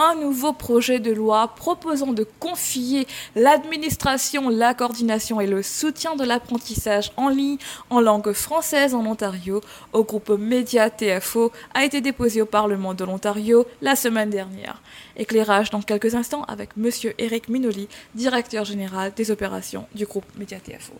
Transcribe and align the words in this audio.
un 0.00 0.14
nouveau 0.14 0.54
projet 0.54 0.98
de 0.98 1.12
loi 1.12 1.48
proposant 1.48 2.14
de 2.14 2.26
confier 2.40 3.06
l'administration, 3.36 4.48
la 4.48 4.72
coordination 4.72 5.42
et 5.42 5.46
le 5.46 5.62
soutien 5.62 6.16
de 6.16 6.24
l'apprentissage 6.24 7.12
en 7.18 7.28
ligne 7.28 7.58
en 7.90 8.00
langue 8.00 8.32
française 8.32 8.94
en 8.94 9.04
Ontario 9.04 9.60
au 9.92 10.02
groupe 10.02 10.30
Média 10.30 10.88
TFO 10.88 11.52
a 11.74 11.84
été 11.84 12.00
déposé 12.00 12.40
au 12.40 12.46
Parlement 12.46 12.94
de 12.94 13.04
l'Ontario 13.04 13.66
la 13.82 13.94
semaine 13.94 14.30
dernière. 14.30 14.80
Éclairage 15.16 15.68
dans 15.68 15.82
quelques 15.82 16.14
instants 16.14 16.44
avec 16.44 16.78
Monsieur 16.78 17.12
Eric 17.18 17.50
Minoli, 17.50 17.86
directeur 18.14 18.64
général 18.64 19.12
des 19.14 19.30
opérations 19.30 19.86
du 19.94 20.06
groupe 20.06 20.24
Média 20.38 20.58
TFO. 20.58 20.94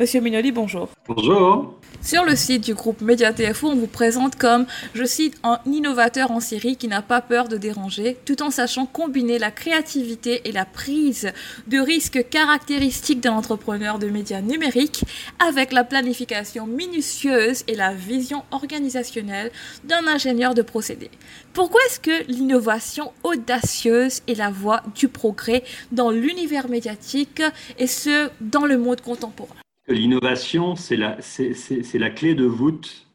Monsieur 0.00 0.22
Minoli, 0.22 0.50
bonjour. 0.50 0.88
Bonjour. 1.06 1.74
Sur 2.00 2.24
le 2.24 2.34
site 2.34 2.64
du 2.64 2.72
groupe 2.72 3.02
Média 3.02 3.34
TFO, 3.34 3.68
on 3.68 3.76
vous 3.76 3.86
présente 3.86 4.34
comme, 4.36 4.64
je 4.94 5.04
cite, 5.04 5.38
un 5.42 5.60
innovateur 5.66 6.30
en 6.30 6.40
série 6.40 6.76
qui 6.76 6.88
n'a 6.88 7.02
pas 7.02 7.20
peur 7.20 7.48
de 7.48 7.58
déranger, 7.58 8.16
tout 8.24 8.40
en 8.40 8.48
sachant 8.48 8.86
combiner 8.86 9.38
la 9.38 9.50
créativité 9.50 10.48
et 10.48 10.52
la 10.52 10.64
prise 10.64 11.30
de 11.66 11.78
risques 11.78 12.26
caractéristiques 12.30 13.20
d'un 13.20 13.34
entrepreneur 13.34 13.98
de 13.98 14.06
médias 14.06 14.40
numériques 14.40 15.04
avec 15.38 15.70
la 15.70 15.84
planification 15.84 16.66
minutieuse 16.66 17.64
et 17.68 17.76
la 17.76 17.92
vision 17.92 18.42
organisationnelle 18.52 19.52
d'un 19.84 20.06
ingénieur 20.06 20.54
de 20.54 20.62
procédés. 20.62 21.10
Pourquoi 21.52 21.82
est-ce 21.84 22.00
que 22.00 22.24
l'innovation 22.26 23.12
audacieuse 23.22 24.22
est 24.28 24.38
la 24.38 24.50
voie 24.50 24.80
du 24.94 25.08
progrès 25.08 25.62
dans 25.92 26.10
l'univers 26.10 26.70
médiatique 26.70 27.42
et 27.78 27.86
ce, 27.86 28.30
dans 28.40 28.64
le 28.64 28.78
monde 28.78 29.02
contemporain? 29.02 29.56
L'innovation, 29.90 30.76
c'est 30.76 30.96
la, 30.96 32.10
clé 32.10 32.34
de 32.36 32.44
voûte 32.44 33.08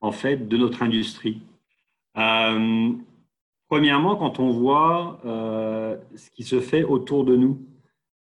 en 0.00 0.10
fait 0.10 0.48
de 0.48 0.56
notre 0.56 0.82
industrie. 0.82 1.42
Euh, 2.16 2.92
premièrement, 3.68 4.16
quand 4.16 4.40
on 4.40 4.50
voit 4.50 5.20
euh, 5.24 5.96
ce 6.16 6.28
qui 6.30 6.42
se 6.42 6.60
fait 6.60 6.82
autour 6.82 7.24
de 7.24 7.36
nous, 7.36 7.64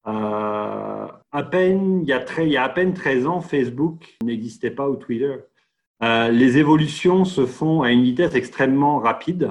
euh, 0.09 1.07
à 1.31 1.43
peine, 1.45 2.03
il, 2.03 2.09
y 2.09 2.13
a 2.13 2.25
il 2.43 2.49
y 2.49 2.57
a 2.57 2.65
à 2.65 2.69
peine 2.69 2.93
13 2.93 3.27
ans, 3.27 3.41
Facebook 3.41 4.17
n'existait 4.23 4.73
pas 4.73 4.89
ou 4.89 4.97
Twitter. 4.97 5.37
les 6.01 6.59
évolutions 6.59 7.25
se 7.25 7.47
font 7.47 7.83
à 7.83 7.93
une 7.93 8.03
vitesse 8.03 8.35
extrêmement 8.35 8.99
rapide 8.99 9.49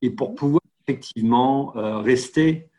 et 0.00 0.10
pour 0.10 0.34
pouvoir 0.34 0.62
effectivement 0.86 1.72
rester 2.02 2.70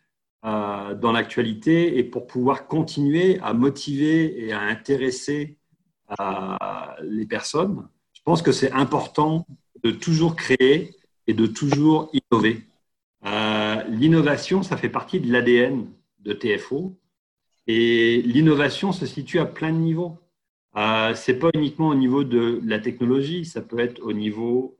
dans 0.44 1.13
l'actualité 1.13 1.97
et 1.97 2.03
pour 2.03 2.27
pouvoir 2.27 2.67
continuer 2.67 3.39
à 3.41 3.53
motiver 3.53 4.45
et 4.45 4.52
à 4.52 4.59
intéresser 4.59 5.58
euh, 6.19 6.58
les 7.02 7.25
personnes, 7.25 7.88
je 8.13 8.22
pense 8.23 8.41
que 8.41 8.52
c'est 8.52 8.71
important 8.71 9.45
de 9.83 9.91
toujours 9.91 10.36
créer 10.36 10.95
et 11.27 11.33
de 11.33 11.45
toujours 11.45 12.11
innover. 12.14 12.61
Euh, 13.25 13.83
l'innovation, 13.89 14.64
ça 14.64 14.77
fait 14.77 14.89
partie 14.89 15.19
de 15.19 15.31
l'ADN 15.31 15.88
de 16.19 16.33
TFO 16.33 16.97
et 17.67 18.21
l'innovation 18.21 18.91
se 18.91 19.05
situe 19.05 19.39
à 19.39 19.45
plein 19.45 19.71
de 19.71 19.77
niveaux. 19.77 20.17
Euh, 20.75 21.14
c'est 21.16 21.39
pas 21.39 21.49
uniquement 21.53 21.89
au 21.89 21.95
niveau 21.95 22.23
de 22.23 22.59
la 22.66 22.80
technologie, 22.80 23.45
ça 23.45 23.61
peut 23.61 23.80
être 23.80 24.02
au 24.02 24.11
niveau 24.11 24.77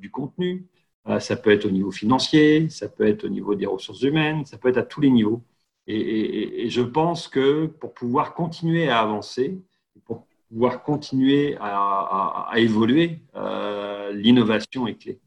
du 0.00 0.10
contenu, 0.10 0.66
euh, 0.66 0.77
ça 1.18 1.36
peut 1.36 1.50
être 1.50 1.64
au 1.64 1.70
niveau 1.70 1.90
financier, 1.90 2.68
ça 2.68 2.88
peut 2.88 3.06
être 3.06 3.24
au 3.24 3.28
niveau 3.28 3.54
des 3.54 3.66
ressources 3.66 4.02
humaines, 4.02 4.44
ça 4.44 4.58
peut 4.58 4.68
être 4.68 4.78
à 4.78 4.82
tous 4.82 5.00
les 5.00 5.10
niveaux. 5.10 5.42
Et, 5.86 6.68
je 6.68 6.82
pense 6.82 7.28
que 7.28 7.66
pour 7.66 7.94
pouvoir 7.94 8.34
continuer 8.34 8.90
à 8.90 9.00
avancer, 9.00 9.58
pour 10.04 10.26
pouvoir 10.50 10.82
continuer 10.82 11.56
à, 11.60 12.52
évoluer, 12.56 13.20
euh, 13.36 14.12
l'innovation 14.12 14.86
est 14.86 14.96
clé. 14.96 15.18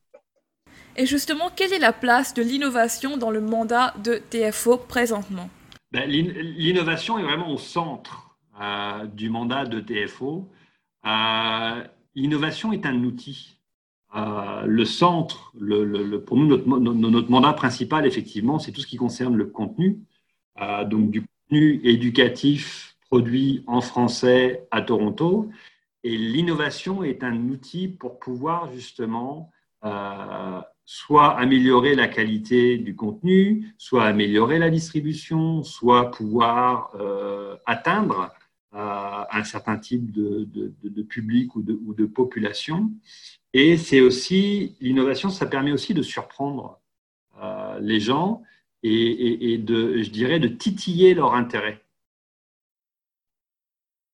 Et 0.98 1.08
justement, 1.08 1.50
quelle 1.56 1.74
est 1.74 1.80
la 1.80 1.94
place 1.94 2.34
de 2.36 2.44
l'innovation 2.44 3.18
dans 3.18 3.32
le 3.32 3.42
mandat 3.42 3.96
de 4.04 4.22
TFO 4.30 4.78
présentement? 4.78 5.50
Ben, 5.92 6.08
L'innovation 6.08 7.18
est 7.18 7.24
vraiment 7.24 7.50
au 7.50 7.58
centre 7.58 8.38
euh, 8.62 9.06
du 9.08 9.30
mandat 9.32 9.66
de 9.66 9.80
TFO. 9.80 10.48
l'innovation 12.14 12.72
est 12.72 12.86
un 12.86 13.04
outil 13.04 13.61
le 14.14 14.86
centre, 14.86 15.54
pour 16.26 16.38
nous, 16.38 16.48
notre, 16.48 17.32
mandat 17.32 17.54
principal, 17.54 18.06
effectivement, 18.06 18.60
c'est 18.60 18.72
tout 18.72 18.82
ce 18.82 18.88
qui 18.88 18.98
concerne 18.98 19.36
le 19.36 19.46
contenu, 19.46 20.00
euh, 20.60 20.84
donc 20.84 21.12
du 21.12 21.22
contenu 21.22 21.82
éducatif 21.84 22.98
produit 23.10 23.64
en 23.68 23.82
français 23.82 24.68
à 24.72 24.82
Toronto. 24.82 25.50
Et 26.04 26.18
l'innovation 26.18 27.04
est 27.04 27.24
un 27.24 27.38
outil 27.50 27.88
pour 27.88 28.20
pouvoir 28.20 28.72
justement 28.74 29.52
euh, 29.86 30.62
soit 30.86 31.38
améliorer 31.38 31.96
la 31.96 32.08
qualité 32.08 32.78
du 32.78 32.96
contenu, 32.96 33.74
soit 33.78 34.06
améliorer 34.06 34.60
la 34.60 34.70
distribution, 34.70 35.64
soit 35.64 36.12
pouvoir 36.12 36.92
euh, 36.96 37.56
atteindre 37.66 38.34
un 38.74 39.44
certain 39.44 39.78
type 39.78 40.14
de, 40.14 41.02
public 41.04 41.58
ou 41.58 41.62
de 41.62 42.06
population. 42.06 42.90
Et 43.54 43.78
c'est 43.78 44.02
aussi, 44.02 44.76
l'innovation, 44.80 45.30
ça 45.30 45.46
permet 45.46 45.72
aussi 45.72 45.94
de 45.94 46.02
surprendre 46.02 46.80
euh, 47.42 47.80
les 47.82 48.00
gens 48.00 48.44
et, 48.84 49.58
de, 49.60 50.02
je 50.02 50.10
dirais, 50.10 50.40
de 50.40 50.48
titiller 50.48 51.14
leur 51.14 51.36
intérêt. 51.36 51.84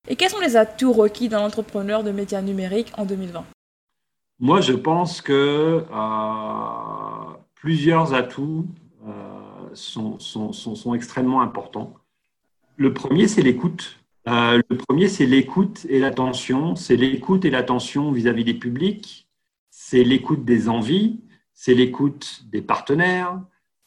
Et 0.09 0.15
quels 0.15 0.29
sont 0.29 0.39
les 0.39 0.57
atouts 0.57 0.91
requis 0.91 1.29
d'un 1.29 1.41
entrepreneur 1.41 2.03
de 2.03 2.11
médias 2.11 2.41
numériques 2.41 2.91
en 2.97 3.05
2020 3.05 3.45
Moi, 4.39 4.61
je 4.61 4.73
pense 4.73 5.21
que 5.21 5.85
euh, 5.89 7.33
plusieurs 7.55 8.13
atouts 8.13 8.67
euh, 9.05 9.11
sont, 9.73 10.19
sont, 10.19 10.51
sont, 10.51 10.93
extrêmement 10.93 11.41
importants. 11.41 11.93
Le 12.75 12.93
premier, 12.93 13.27
c'est 13.27 13.41
l'écoute. 13.41 13.99
le 14.25 14.75
premier, 14.75 15.07
c'est 15.07 15.25
l'écoute 15.25 15.85
et 15.89 15.99
l'attention. 15.99 16.75
C'est 16.75 16.95
l'écoute 16.95 17.45
et 17.45 17.49
l'attention 17.49 18.11
vis-à-vis 18.11 18.43
des 18.43 18.53
publics, 18.53 19.26
c'est 19.89 20.03
l'écoute 20.03 20.43
des 20.43 20.67
envies, 20.67 21.21
c'est 21.53 21.73
l'écoute 21.73 22.43
des 22.51 22.61
partenaires, 22.61 23.41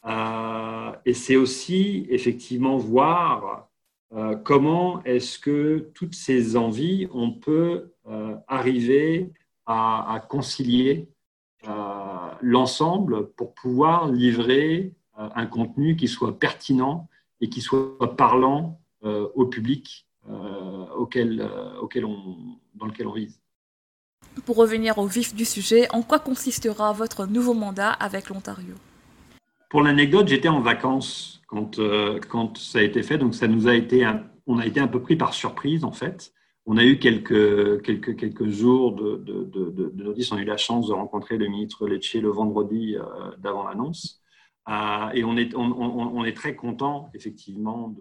euh, 0.06 0.92
et 1.04 1.12
c'est 1.12 1.36
aussi 1.36 2.06
effectivement 2.08 2.78
voir 2.78 3.68
euh, 4.14 4.34
comment 4.34 5.04
est-ce 5.04 5.38
que 5.38 5.90
toutes 5.92 6.14
ces 6.14 6.56
envies, 6.56 7.06
on 7.12 7.32
peut 7.32 7.92
euh, 8.06 8.34
arriver 8.48 9.30
à, 9.66 10.24
concilier 10.30 11.06
l'ensemble 12.40 13.30
pour 13.32 13.54
pouvoir 13.54 14.08
livrer 14.10 14.94
un 15.14 15.46
contenu 15.46 15.96
qui 15.96 16.08
soit 16.08 16.38
pertinent 16.38 17.08
et 17.42 17.50
qui 17.50 17.60
soit 17.60 18.16
parlant 18.16 18.80
au 19.02 19.46
public 19.46 20.08
auquel, 20.96 21.46
dans 22.74 22.86
lequel 22.86 23.06
on 23.06 23.12
vise. 23.12 23.40
Pour 24.46 24.56
revenir 24.56 24.98
au 24.98 25.06
vif 25.06 25.34
du 25.34 25.44
sujet, 25.44 25.88
en 25.92 26.02
quoi 26.02 26.18
consistera 26.18 26.92
votre 26.92 27.26
nouveau 27.26 27.54
mandat 27.54 27.90
avec 27.90 28.28
l'Ontario? 28.28 28.74
Pour 29.68 29.82
l'anecdote, 29.82 30.28
j'étais 30.28 30.48
en 30.48 30.60
vacances 30.60 31.42
quand, 31.46 31.78
euh, 31.78 32.18
quand 32.28 32.56
ça 32.56 32.78
a 32.78 32.82
été 32.82 33.02
fait, 33.02 33.18
donc 33.18 33.34
ça 33.34 33.46
nous 33.46 33.68
a 33.68 33.74
été 33.74 34.08
on 34.46 34.58
a 34.58 34.66
été 34.66 34.80
un 34.80 34.88
peu 34.88 35.00
pris 35.00 35.16
par 35.16 35.34
surprise 35.34 35.84
en 35.84 35.92
fait. 35.92 36.32
On 36.66 36.76
a 36.76 36.84
eu 36.84 36.98
quelques, 36.98 38.48
jours 38.48 38.92
de, 38.92 40.02
notice. 40.02 40.32
On 40.32 40.36
a 40.36 40.40
eu 40.40 40.44
la 40.44 40.56
chance 40.56 40.88
de 40.88 40.92
rencontrer 40.92 41.38
le 41.38 41.46
ministre 41.46 41.86
Lecce 41.86 42.14
le 42.14 42.28
vendredi 42.28 42.96
euh, 42.96 43.02
d'avant 43.38 43.64
l'annonce. 43.64 44.20
Euh, 44.68 45.10
et 45.14 45.24
on 45.24 45.36
est, 45.36 46.36
très 46.36 46.54
content 46.54 47.08
effectivement 47.14 47.94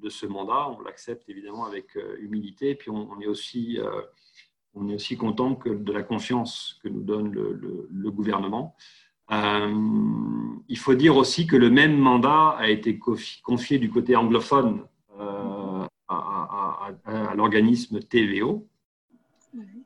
de, 0.00 0.08
ce 0.08 0.26
mandat. 0.26 0.68
On 0.70 0.80
l'accepte 0.82 1.28
évidemment 1.28 1.64
avec 1.66 1.98
humilité. 2.20 2.76
Puis 2.76 2.90
on, 2.90 3.20
est 3.20 3.26
aussi 3.26 3.80
on 4.76 4.88
est 4.88 4.94
aussi 4.94 5.16
content 5.16 5.54
que 5.54 5.70
de 5.70 5.92
la 5.92 6.02
confiance 6.02 6.78
que 6.82 6.88
nous 6.88 7.02
donne 7.02 7.32
le, 7.32 8.10
gouvernement. 8.10 8.76
Euh, 9.32 9.74
il 10.68 10.78
faut 10.78 10.94
dire 10.94 11.16
aussi 11.16 11.46
que 11.46 11.56
le 11.56 11.70
même 11.70 11.96
mandat 11.96 12.50
a 12.58 12.68
été 12.68 12.98
confié 13.42 13.78
du 13.78 13.90
côté 13.90 14.14
anglophone 14.14 14.82
euh, 15.18 15.84
à, 16.08 16.92
l'organisme 17.34 18.00
TVO. 18.00 18.68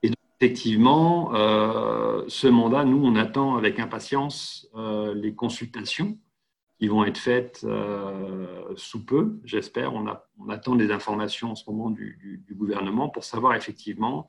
Et 0.03 0.11
effectivement, 0.41 1.35
euh, 1.35 2.25
ce 2.29 2.49
mandat, 2.49 2.85
nous, 2.85 3.03
on 3.03 3.17
attend 3.17 3.57
avec 3.57 3.79
impatience 3.79 4.69
les 5.15 5.35
consultations 5.35 6.19
qui 6.79 6.89
vont 6.89 7.05
être 7.05 7.19
faites 7.19 7.67
sous 8.77 9.05
peu, 9.05 9.39
j'espère. 9.45 9.95
On, 9.95 10.07
attend 10.49 10.75
des 10.75 10.91
informations 10.91 11.53
en 11.53 11.55
ce 11.55 11.69
moment 11.71 11.91
du 11.91 12.45
gouvernement 12.53 13.09
pour 13.09 13.25
savoir 13.25 13.55
effectivement 13.55 14.29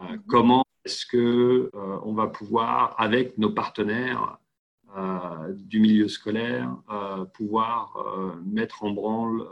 euh, 0.00 0.16
comment 0.26 0.64
est-ce 0.84 1.06
que 1.06 1.70
euh, 1.74 1.98
on 2.04 2.12
va 2.12 2.26
pouvoir, 2.26 2.94
avec 2.98 3.38
nos 3.38 3.50
partenaires 3.50 4.38
euh, 4.96 5.52
du 5.52 5.80
milieu 5.80 6.08
scolaire, 6.08 6.76
pouvoir 7.32 7.96
mettre 8.44 8.84
en 8.84 8.90
branle 8.90 9.44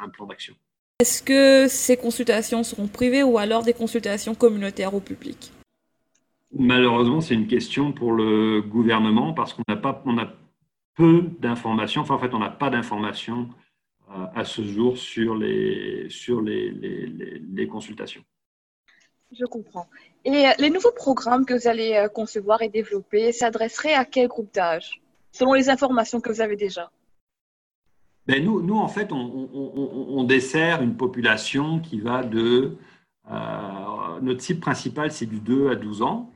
un 0.00 0.08
plan 0.08 0.26
d'action? 0.26 0.54
Est-ce 1.00 1.22
que 1.22 1.68
ces 1.68 1.96
consultations 1.96 2.62
seront 2.62 2.86
privées 2.86 3.22
ou 3.22 3.38
alors 3.38 3.62
des 3.62 3.74
consultations 3.74 4.34
communautaires 4.34 4.94
au 4.94 5.00
public? 5.00 5.52
Malheureusement, 6.56 7.20
c'est 7.20 7.34
une 7.34 7.46
question 7.46 7.92
pour 7.92 8.12
le 8.12 8.60
gouvernement 8.60 9.32
parce 9.32 9.54
qu'on 9.54 9.62
n'a 9.68 9.76
pas, 9.76 10.02
on 10.04 10.18
a 10.18 10.28
peu 10.94 11.30
d'informations. 11.40 12.02
Enfin, 12.02 12.14
en 12.14 12.18
fait, 12.18 12.34
on 12.34 12.38
n'a 12.38 12.50
pas 12.50 12.70
d'informations 12.70 13.48
à 14.34 14.44
ce 14.44 14.62
jour 14.62 14.98
sur 14.98 15.34
les, 15.36 16.06
sur 16.10 16.42
les, 16.42 16.70
les, 16.70 17.06
les, 17.06 17.66
consultations. 17.66 18.22
Je 19.38 19.46
comprends. 19.46 19.86
Et 20.24 20.44
les 20.58 20.70
nouveaux 20.70 20.92
programmes 20.92 21.46
que 21.46 21.54
vous 21.54 21.66
allez 21.66 21.94
euh, 21.94 22.08
concevoir 22.08 22.62
et 22.62 22.68
développer 22.68 23.32
s'adresseraient 23.32 23.94
à 23.94 24.04
quel 24.04 24.28
groupe 24.28 24.52
d'âge, 24.52 25.00
selon 25.32 25.54
les 25.54 25.70
informations 25.70 26.20
que 26.20 26.30
vous 26.30 26.40
avez 26.40 26.56
déjà? 26.56 26.90
Ben 28.26 28.44
nous, 28.44 28.62
nous, 28.62 28.76
en 28.76 28.88
fait, 28.88 29.10
on, 29.10 30.22
dessert 30.24 30.82
une 30.82 30.96
population 30.96 31.80
qui 31.80 32.00
va 32.00 32.22
de... 32.22 32.76
Euh, 33.30 34.20
notre 34.20 34.42
cible 34.42 34.60
principale, 34.60 35.10
c'est 35.10 35.26
du 35.26 35.40
2 35.40 35.70
à 35.70 35.74
12 35.74 36.02
ans. 36.02 36.30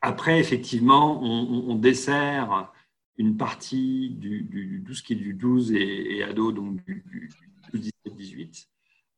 Après, 0.00 0.38
effectivement, 0.38 1.20
on, 1.20 1.74
dessert 1.74 2.72
une 3.16 3.36
partie 3.36 4.10
du, 4.10 4.42
du, 4.42 4.84
tout 4.86 4.94
ce 4.94 5.02
qui 5.02 5.14
est 5.14 5.16
du 5.16 5.34
12 5.34 5.72
et, 5.72 6.18
et 6.18 6.22
ado, 6.22 6.52
donc 6.52 6.84
du, 6.84 7.04
du 7.06 7.30
17-18, 7.74 8.68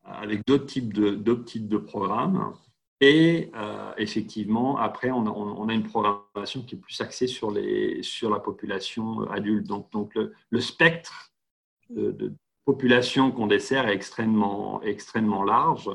avec 0.04 0.46
d'autres 0.46 0.66
types, 0.66 0.94
de, 0.94 1.34
types 1.34 1.68
de 1.68 1.76
programmes. 1.76 2.54
Et 3.00 3.50
euh, 3.54 3.92
effectivement, 3.96 4.76
après, 4.76 5.10
on 5.10 5.68
a, 5.68 5.72
une 5.72 5.84
programmation 5.84 6.62
qui 6.62 6.74
est 6.74 6.78
plus 6.78 7.00
axée 7.00 7.28
sur, 7.28 7.50
les, 7.50 8.02
sur 8.02 8.28
la 8.28 8.40
population 8.40 9.20
adulte. 9.30 9.66
Donc, 9.66 9.90
donc 9.92 10.14
le, 10.16 10.60
spectre 10.60 11.32
de, 11.90 12.34
population 12.64 13.30
qu'on 13.30 13.46
dessert 13.46 13.88
est 13.88 13.94
extrêmement, 13.94 14.82
extrêmement 14.82 15.44
large. 15.44 15.90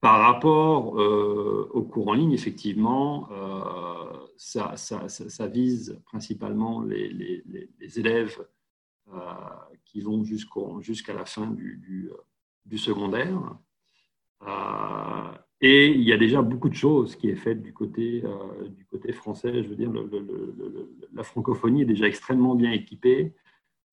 Par 0.00 0.20
rapport 0.20 1.00
euh, 1.00 1.68
au 1.72 1.82
cours 1.82 2.08
en 2.08 2.12
ligne, 2.12 2.32
effectivement, 2.32 3.28
euh, 3.32 4.26
ça, 4.36 4.76
ça, 4.76 5.08
ça, 5.08 5.46
vise 5.48 6.00
principalement 6.04 6.82
les, 6.82 7.08
les, 7.08 7.98
élèves 7.98 8.46
euh, 9.12 9.18
qui 9.84 10.00
vont 10.00 10.22
jusqu'à 10.22 11.14
la 11.14 11.24
fin 11.24 11.46
du, 11.46 12.12
du 12.64 12.78
secondaire. 12.78 13.56
Euh, 15.62 15.66
et 15.66 15.88
il 15.88 16.02
y 16.02 16.12
a 16.12 16.16
déjà 16.16 16.42
beaucoup 16.42 16.68
de 16.68 16.74
choses 16.74 17.16
qui 17.16 17.30
est 17.30 17.36
faites 17.36 17.62
du 17.62 17.72
côté, 17.72 18.22
euh, 18.24 19.12
français. 19.12 19.62
Je 19.62 19.68
veux 19.68 19.76
dire, 19.76 19.92
la 21.14 21.22
francophonie 21.22 21.82
est 21.82 21.86
déjà 21.86 22.06
extrêmement 22.06 22.54
bien 22.54 22.72
équipée, 22.72 23.32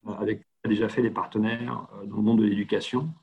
avec 0.06 0.44
a 0.66 0.68
déjà 0.68 0.90
fait 0.90 1.04
des 1.04 1.12
partenaires 1.12 1.88
dans 2.06 2.18
le 2.18 2.22
monde 2.24 2.40
de 2.40 2.46
l'éducation. 2.46 3.14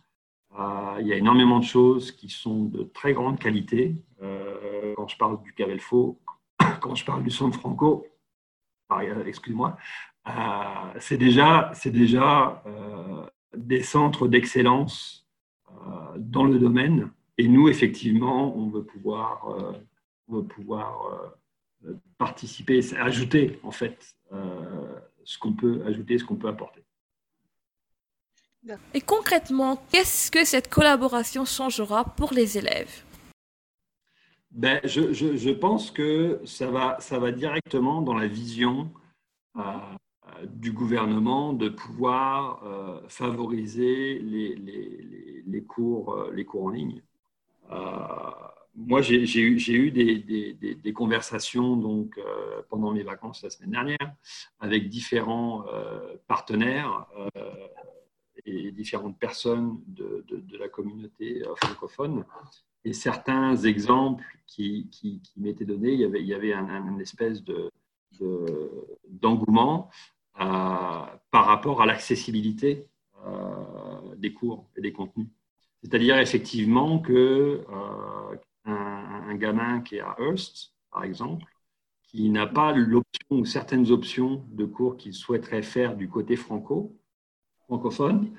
Euh, 0.58 0.98
il 1.00 1.06
y 1.06 1.12
a 1.12 1.16
énormément 1.16 1.58
de 1.58 1.64
choses 1.64 2.12
qui 2.12 2.28
sont 2.28 2.64
de 2.64 2.84
très 2.84 3.14
grande 3.14 3.38
qualité. 3.38 3.94
Euh, 4.22 4.94
quand 4.96 5.08
je 5.08 5.16
parle 5.16 5.42
du 5.42 5.52
Cavelfo, 5.54 6.20
quand 6.80 6.94
je 6.94 7.04
parle 7.04 7.22
du 7.22 7.30
Centre 7.30 7.58
Franco, 7.58 8.06
excuse-moi, 9.26 9.76
euh, 10.28 10.32
c'est 11.00 11.16
déjà, 11.16 11.70
c'est 11.74 11.90
déjà 11.90 12.62
des 13.56 13.82
centres 13.82 14.28
d'excellence 14.28 15.26
dans 16.16 16.44
le 16.44 16.58
domaine. 16.58 17.10
Et 17.38 17.48
nous, 17.48 17.68
effectivement, 17.68 18.56
on 18.56 18.68
veut 18.68 18.84
pouvoir, 18.84 19.46
on 20.28 20.36
veut 20.36 20.46
pouvoir 20.46 21.34
participer, 22.18 22.80
ajouter 22.96 23.58
en 23.62 23.70
fait 23.70 24.14
ce 25.24 25.38
qu'on 25.38 25.54
peut 25.54 25.82
ajouter, 25.86 26.18
ce 26.18 26.24
qu'on 26.24 26.36
peut 26.36 26.48
apporter. 26.48 26.82
Et 28.94 29.00
concrètement, 29.00 29.82
qu'est-ce 29.90 30.30
que 30.30 30.44
cette 30.44 30.68
collaboration 30.68 31.44
changera 31.44 32.04
pour 32.04 32.32
les 32.32 32.58
élèves? 32.58 33.04
Ben, 34.52 34.80
je, 34.84 35.12
je, 35.12 35.36
je, 35.36 35.50
pense 35.50 35.90
que 35.90 36.40
ça 36.44 36.70
va, 36.70 36.96
ça 37.00 37.18
va 37.18 37.32
directement 37.32 38.02
dans 38.02 38.14
la 38.14 38.28
vision 38.28 38.92
euh, 39.56 39.62
du 40.46 40.72
gouvernement 40.72 41.54
de 41.54 41.70
pouvoir 41.70 42.62
euh, 42.64 43.00
favoriser 43.08 44.18
les, 44.18 44.54
les, 44.54 45.42
les, 45.46 45.62
cours, 45.64 46.12
euh, 46.12 46.32
les 46.32 46.44
cours 46.44 46.66
en 46.66 46.70
ligne. 46.70 47.02
Moi, 48.74 49.02
j'ai 49.02 49.40
eu, 49.40 49.90
des, 49.90 50.92
conversations 50.92 51.76
donc, 51.76 52.18
pendant 52.68 52.92
mes 52.92 53.02
vacances 53.02 53.42
la 53.42 53.50
semaine 53.50 53.70
dernière 53.70 54.14
avec 54.60 54.88
différents 54.88 55.64
partenaires 56.26 57.06
et 58.46 58.72
différentes 58.72 59.18
personnes 59.18 59.80
de, 59.86 60.24
la 60.58 60.68
communauté 60.68 61.42
euh, 61.42 61.54
francophone. 61.56 62.24
Et 62.84 62.92
certains 62.92 63.56
exemples 63.56 64.24
qui, 64.46 64.88
m'étaient 65.36 65.64
donnés, 65.64 65.92
il 65.92 66.00
y 66.00 66.04
avait, 66.04 66.20
il 66.20 66.26
y 66.26 66.34
avait 66.34 66.52
un, 66.52 66.98
espèce 66.98 67.42
de, 67.42 67.70
d'engouement 69.08 69.90
euh, 70.40 70.44
par 71.30 71.46
rapport 71.46 71.82
à 71.82 71.86
l'accessibilité 71.86 72.86
euh, 73.24 74.14
des 74.16 74.32
cours 74.32 74.68
et 74.76 74.80
des 74.80 74.92
contenus. 74.92 75.28
C'est-à-dire 75.82 76.18
effectivement 76.18 76.98
que 76.98 77.64
un, 78.64 78.72
un, 78.72 79.34
gamin 79.34 79.80
qui 79.80 79.96
est 79.96 80.00
à 80.00 80.16
Hearst, 80.18 80.72
par 80.90 81.04
exemple, 81.04 81.44
qui 82.12 82.28
n'a 82.28 82.46
pas 82.46 82.72
l'option 82.72 83.26
ou 83.30 83.44
certaines 83.44 83.90
options 83.90 84.44
de 84.50 84.66
cours 84.66 84.96
qu'il 84.96 85.14
souhaiterait 85.14 85.62
faire 85.62 85.96
du 85.96 86.08
côté 86.08 86.36
franco, 86.36 86.94
francophone. 87.66 88.30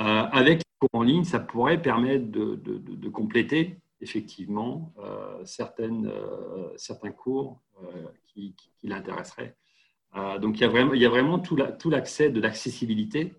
Euh, 0.00 0.04
avec 0.04 0.58
les 0.58 0.78
cours 0.80 1.00
en 1.00 1.02
ligne, 1.04 1.24
ça 1.24 1.38
pourrait 1.38 1.80
permettre 1.80 2.26
de, 2.30 3.08
compléter 3.08 3.78
effectivement 4.00 4.92
euh, 4.98 5.44
certaines, 5.44 6.06
euh, 6.06 6.72
certains 6.76 7.12
cours 7.12 7.60
qui, 8.26 8.54
l'intéresseraient. 8.82 9.56
donc 10.40 10.58
il 10.58 10.62
y 10.62 11.04
a 11.04 11.08
vraiment, 11.08 11.38
tout 11.38 11.56
l'accès 11.90 12.24
la, 12.24 12.30
de 12.30 12.40
l'accessibilité 12.40 13.34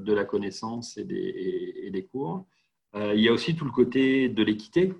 de 0.00 0.12
la 0.12 0.24
connaissance 0.24 0.96
et, 0.96 1.04
des 1.04 2.08
cours. 2.10 2.46
Il 2.94 3.20
y 3.20 3.28
a 3.28 3.32
aussi 3.32 3.54
tout 3.54 3.64
le 3.64 3.70
côté 3.70 4.28
de 4.28 4.42
l'équité, 4.42 4.92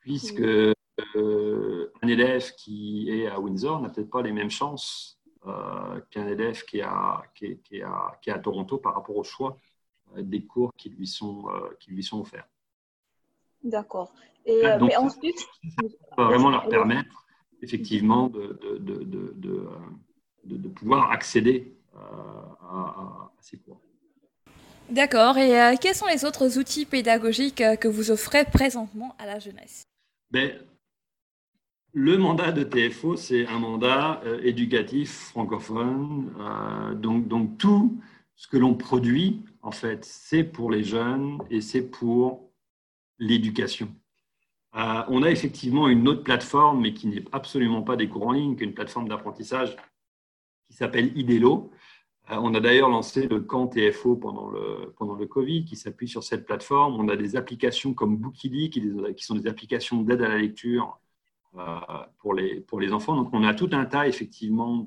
puisque 0.00 0.42
un 0.42 2.08
élève 2.08 2.54
qui 2.56 3.10
est 3.10 3.26
à 3.26 3.40
Windsor 3.40 3.80
n'a 3.80 3.88
peut-être 3.88 4.10
pas 4.10 4.22
les 4.22 4.32
mêmes 4.32 4.50
chances 4.50 5.14
euh, 5.46 6.00
qu'un 6.10 6.26
élève 6.26 6.64
qui 6.64 6.78
est, 6.78 6.82
à, 6.82 7.22
qui, 7.34 7.58
qui, 7.58 7.82
à, 7.82 8.18
qui 8.22 8.30
est 8.30 8.32
à 8.32 8.38
Toronto 8.38 8.78
par 8.78 8.94
rapport 8.94 9.14
au 9.14 9.24
choix 9.24 9.58
euh, 10.16 10.22
des 10.22 10.46
cours 10.46 10.72
qui 10.74 10.88
lui 10.88 11.06
sont, 11.06 11.44
euh, 11.50 11.76
qui 11.78 11.90
lui 11.90 12.02
sont 12.02 12.20
offerts. 12.20 12.48
D'accord. 13.62 14.14
Et 14.46 14.62
mais 14.80 14.96
ensuite, 14.96 15.38
ça 15.38 16.16
va 16.16 16.24
vraiment 16.24 16.48
leur 16.48 16.66
permettre 16.68 17.26
effectivement 17.60 18.28
de, 18.28 18.58
de, 18.62 19.04
de, 19.04 19.68
de, 20.44 20.68
pouvoir 20.68 21.10
accéder 21.10 21.76
à, 21.94 22.00
à, 22.62 23.32
ces 23.40 23.58
cours. 23.58 23.80
D'accord. 24.94 25.36
Et 25.38 25.76
quels 25.80 25.94
sont 25.94 26.06
les 26.06 26.24
autres 26.24 26.56
outils 26.56 26.86
pédagogiques 26.86 27.62
que 27.80 27.88
vous 27.88 28.12
offrez 28.12 28.44
présentement 28.44 29.16
à 29.18 29.26
la 29.26 29.40
jeunesse? 29.40 29.82
Ben, 30.30 30.52
le 31.96 32.16
mandat 32.16 32.50
de 32.50 32.64
TFO, 32.64 33.16
c'est 33.16 33.46
un 33.46 33.60
mandat 33.60 34.20
euh, 34.24 34.40
éducatif 34.42 35.12
francophone. 35.12 36.32
Euh, 36.40 36.94
donc, 36.94 37.28
donc, 37.28 37.56
tout 37.56 38.00
ce 38.34 38.48
que 38.48 38.56
l'on 38.56 38.74
produit, 38.74 39.42
en 39.62 39.70
fait, 39.70 40.04
c'est 40.04 40.42
pour 40.42 40.72
les 40.72 40.82
jeunes 40.82 41.38
et 41.50 41.60
c'est 41.60 41.88
pour 41.88 42.50
l'éducation. 43.18 43.88
Euh, 44.76 45.02
on 45.08 45.22
a 45.22 45.30
effectivement 45.30 45.88
une 45.88 46.08
autre 46.08 46.24
plateforme, 46.24 46.80
mais 46.80 46.94
qui 46.94 47.06
n'est 47.06 47.24
absolument 47.30 47.82
pas 47.82 47.94
des 47.94 48.08
cours 48.08 48.26
en 48.26 48.32
ligne, 48.32 48.56
qui 48.56 48.64
est 48.64 48.66
une 48.66 48.74
plateforme 48.74 49.08
d'apprentissage 49.08 49.76
qui 50.66 50.74
s'appelle 50.74 51.16
IDELO. 51.16 51.70
On 52.30 52.54
a 52.54 52.60
d'ailleurs 52.60 52.88
lancé 52.88 53.26
le 53.28 53.40
camp 53.40 53.68
TFO 53.68 54.16
pendant 54.16 54.48
le, 54.48 54.94
pendant 54.96 55.14
le 55.14 55.26
Covid, 55.26 55.64
qui 55.64 55.76
s'appuie 55.76 56.08
sur 56.08 56.24
cette 56.24 56.46
plateforme. 56.46 56.94
On 56.98 57.08
a 57.08 57.16
des 57.16 57.36
applications 57.36 57.92
comme 57.92 58.16
Bookily, 58.16 58.70
qui, 58.70 58.82
sont 59.18 59.34
des 59.34 59.46
applications 59.46 60.02
d'aide 60.02 60.22
à 60.22 60.28
la 60.28 60.38
lecture 60.38 60.98
euh, 61.58 61.62
pour, 62.18 62.34
les, 62.34 62.60
pour 62.60 62.80
les 62.80 62.92
enfants. 62.92 63.14
Donc, 63.16 63.28
on 63.32 63.44
a 63.44 63.52
tout 63.54 63.68
un 63.72 63.84
tas, 63.84 64.08
effectivement, 64.08 64.84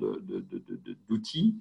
d'outils 1.08 1.54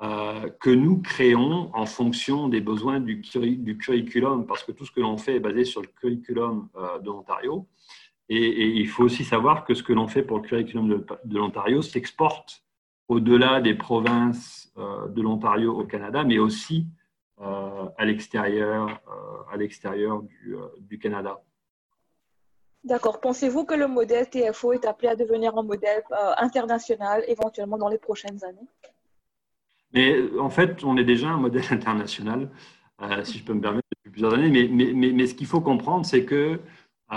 euh, 0.00 0.48
que 0.60 0.70
nous 0.70 0.98
créons 1.02 1.70
en 1.74 1.84
fonction 1.84 2.48
des 2.48 2.60
besoins 2.60 3.00
du, 3.00 3.16
du, 3.16 3.76
curriculum, 3.76 4.46
parce 4.46 4.64
que 4.64 4.72
tout 4.72 4.86
ce 4.86 4.92
que 4.92 5.00
l'on 5.00 5.18
fait 5.18 5.36
est 5.36 5.40
basé 5.40 5.64
sur 5.64 5.82
le 5.82 5.88
curriculum 5.88 6.68
euh, 6.76 6.98
de 7.00 7.06
l'Ontario. 7.06 7.66
Et, 8.30 8.78
il 8.78 8.88
faut 8.88 9.04
aussi 9.04 9.24
savoir 9.24 9.64
que 9.64 9.74
ce 9.74 9.82
que 9.82 9.92
l'on 9.92 10.08
fait 10.08 10.22
pour 10.22 10.38
le 10.38 10.44
curriculum 10.44 11.04
de 11.24 11.38
l'Ontario 11.38 11.82
s'exporte 11.82 12.62
au-delà 13.08 13.60
des 13.60 13.74
provinces 13.74 14.72
de 14.76 15.22
l'Ontario 15.22 15.78
au 15.78 15.84
Canada, 15.84 16.24
mais 16.24 16.38
aussi 16.38 16.86
à 17.40 18.04
l'extérieur 18.04 19.00
à 19.50 19.56
l'extérieur 19.56 20.22
du, 20.22 20.56
du 20.80 20.98
Canada. 20.98 21.40
D'accord. 22.84 23.20
Pensez-vous 23.20 23.64
que 23.64 23.74
le 23.74 23.88
modèle 23.88 24.28
TFO 24.30 24.72
est 24.72 24.86
appelé 24.86 25.08
à 25.08 25.16
devenir 25.16 25.56
un 25.58 25.62
modèle 25.62 26.02
euh, 26.12 26.32
international 26.38 27.24
éventuellement 27.26 27.76
dans 27.76 27.88
les 27.88 27.98
prochaines 27.98 28.42
années? 28.44 28.68
Mais 29.92 30.16
en 30.38 30.50
fait, 30.50 30.84
on 30.84 30.96
est 30.96 31.04
déjà 31.04 31.28
un 31.28 31.38
modèle 31.38 31.64
international, 31.70 32.50
euh, 33.02 33.24
si 33.24 33.38
je 33.38 33.44
peux 33.44 33.54
me 33.54 33.60
permettre, 33.60 33.86
depuis 33.96 34.10
plusieurs 34.10 34.34
années. 34.34 34.50
Mais, 34.50 34.68
mais, 34.68 35.12
mais, 35.12 35.26
ce 35.26 35.34
qu'il 35.34 35.46
faut 35.46 35.60
comprendre, 35.60 36.06
c'est 36.06 36.24
que 36.24 36.60
euh, 37.12 37.16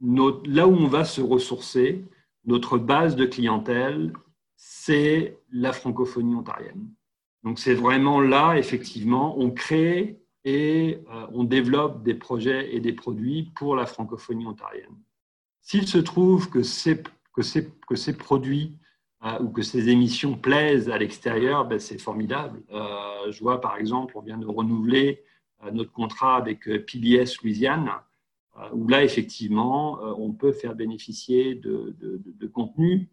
là 0.00 0.66
où 0.66 0.74
on 0.74 0.88
va 0.88 1.04
se 1.04 1.20
ressourcer, 1.20 2.04
notre 2.44 2.78
base 2.78 3.16
de 3.16 3.26
clientèle, 3.26 4.12
c'est 4.62 5.38
la 5.50 5.72
francophonie 5.72 6.34
ontarienne. 6.34 6.86
Donc 7.44 7.58
c'est 7.58 7.72
vraiment 7.72 8.20
là, 8.20 8.58
effectivement, 8.58 9.38
on 9.38 9.50
crée 9.50 10.20
et 10.44 10.98
euh, 11.10 11.26
on 11.32 11.44
développe 11.44 12.02
des 12.02 12.12
projets 12.12 12.74
et 12.74 12.78
des 12.78 12.92
produits 12.92 13.50
pour 13.56 13.74
la 13.74 13.86
francophonie 13.86 14.46
ontarienne. 14.46 14.98
S'il 15.62 15.88
se 15.88 15.96
trouve 15.96 16.50
que 16.50 16.62
ces, 16.62 17.02
que 17.32 17.40
ces, 17.42 18.16
produits 18.18 18.76
euh, 19.24 19.40
ou 19.40 19.48
que 19.48 19.62
ces 19.62 19.88
émissions 19.88 20.36
plaisent 20.36 20.90
à 20.90 20.98
l'extérieur, 20.98 21.64
ben 21.66 21.80
c'est 21.80 21.98
formidable. 21.98 22.62
Euh, 22.70 23.32
je 23.32 23.40
vois 23.40 23.62
par 23.62 23.78
exemple, 23.78 24.12
on 24.18 24.20
vient 24.20 24.38
de 24.38 24.46
renouveler 24.46 25.24
notre 25.72 25.92
contrat 25.92 26.36
avec 26.36 26.64
PBS 26.64 27.38
Louisiane, 27.42 27.90
où 28.72 28.88
là, 28.88 29.04
effectivement, 29.04 30.00
on 30.18 30.32
peut 30.32 30.52
faire 30.52 30.74
bénéficier 30.74 31.54
de, 31.54 31.94
de, 32.00 32.18
de 32.24 32.46
contenus 32.46 33.08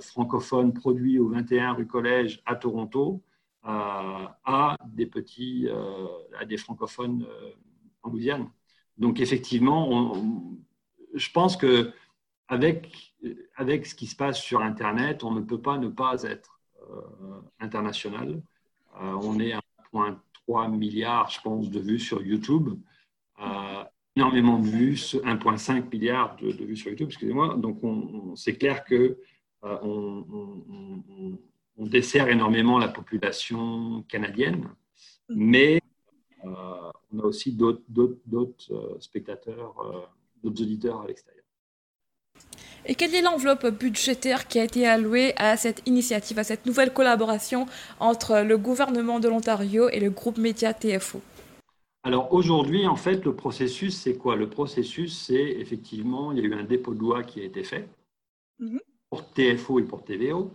francophones 0.00 0.72
produits 0.72 1.18
au 1.18 1.28
21 1.28 1.72
rue 1.74 1.86
Collège 1.86 2.42
à 2.46 2.56
Toronto, 2.56 3.22
à 3.64 4.76
des 4.86 5.06
petits, 5.06 5.66
euh, 5.68 6.06
à 6.38 6.44
des 6.44 6.56
francophones 6.56 7.26
euh, 7.28 7.50
en 8.02 8.10
Guyane. 8.10 8.50
Donc 8.98 9.20
effectivement, 9.20 10.14
je 11.14 11.30
pense 11.30 11.56
que 11.56 11.92
avec, 12.48 13.14
avec 13.56 13.86
ce 13.86 13.94
qui 13.94 14.06
se 14.06 14.14
passe 14.14 14.38
sur 14.38 14.60
Internet, 14.60 15.24
on 15.24 15.32
ne 15.32 15.40
peut 15.40 15.60
pas 15.60 15.78
ne 15.78 15.88
pas 15.88 16.22
être 16.22 16.60
euh, 16.90 17.40
international. 17.58 18.42
on 19.00 19.40
est 19.40 19.52
à 19.52 19.60
1,3 19.94 20.70
milliard, 20.70 21.30
je 21.30 21.40
pense, 21.40 21.70
de 21.70 21.80
vues 21.80 21.98
sur 21.98 22.22
YouTube. 22.22 22.78
énormément 24.14 24.58
de 24.58 24.66
vues, 24.66 24.94
1,5 24.94 25.90
milliard 25.90 26.36
de, 26.36 26.64
vues 26.64 26.76
sur 26.76 26.90
YouTube, 26.90 27.08
excusez-moi. 27.08 27.56
Donc, 27.56 27.80
c'est 28.36 28.56
clair 28.56 28.84
que 28.84 29.18
on, 29.82 30.24
on 31.76 31.86
dessert 31.86 32.28
énormément 32.28 32.78
la 32.78 32.88
population 32.88 34.04
canadienne, 34.08 34.68
mais 35.28 35.80
euh, 36.44 36.48
on 37.12 37.20
a 37.20 37.24
aussi 37.24 37.52
d'autres 37.52 37.82
euh, 38.70 38.96
spectateurs, 39.00 39.74
euh, 39.80 40.00
d'autres 40.42 40.62
auditeurs 40.62 41.02
à 41.02 41.06
l'extérieur. 41.06 41.42
Et 42.86 42.94
quelle 42.94 43.14
est 43.14 43.22
l'enveloppe 43.22 43.66
budgétaire 43.66 44.46
qui 44.46 44.58
a 44.58 44.64
été 44.64 44.86
allouée 44.86 45.32
à 45.36 45.56
cette 45.56 45.82
initiative, 45.86 46.38
à 46.38 46.44
cette 46.44 46.66
nouvelle 46.66 46.92
collaboration 46.92 47.66
entre 47.98 48.40
le 48.40 48.58
gouvernement 48.58 49.20
de 49.20 49.28
l'Ontario 49.28 49.88
et 49.88 50.00
le 50.00 50.10
groupe 50.10 50.36
média 50.36 50.74
TFO 50.74 51.22
Alors 52.02 52.30
aujourd'hui, 52.34 52.86
en 52.86 52.96
fait, 52.96 53.24
le 53.24 53.34
processus, 53.34 53.96
c'est 53.96 54.18
quoi? 54.18 54.36
Le 54.36 54.50
processus, 54.50 55.16
c'est 55.18 55.34
effectivement, 55.34 56.30
il 56.32 56.38
y 56.38 56.40
a 56.42 56.44
eu 56.44 56.54
un 56.54 56.64
dépôt 56.64 56.92
de 56.92 57.00
loi 57.00 57.22
qui 57.22 57.40
a 57.40 57.44
été 57.44 57.64
fait 57.64 57.88
mm-hmm. 58.60 58.80
Pour 59.14 59.30
TFO 59.30 59.78
et 59.78 59.84
pour 59.84 60.02
TVO 60.02 60.52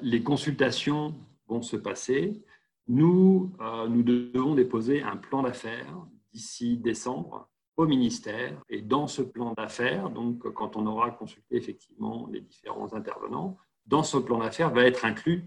les 0.00 0.22
consultations 0.22 1.14
vont 1.46 1.60
se 1.60 1.76
passer. 1.76 2.42
Nous, 2.88 3.52
euh, 3.60 3.86
nous 3.86 4.02
devons 4.02 4.54
déposer 4.54 5.02
un 5.02 5.18
plan 5.18 5.42
d'affaires 5.42 6.06
d'ici 6.32 6.78
décembre 6.78 7.50
au 7.76 7.86
ministère. 7.86 8.58
Et 8.70 8.80
dans 8.80 9.06
ce 9.06 9.20
plan 9.20 9.52
d'affaires, 9.52 10.08
donc 10.08 10.50
quand 10.54 10.76
on 10.76 10.86
aura 10.86 11.10
consulté 11.10 11.56
effectivement 11.56 12.26
les 12.32 12.40
différents 12.40 12.94
intervenants, 12.94 13.58
dans 13.84 14.02
ce 14.02 14.16
plan 14.16 14.38
d'affaires 14.38 14.70
va 14.70 14.84
être 14.84 15.04
inclus 15.04 15.44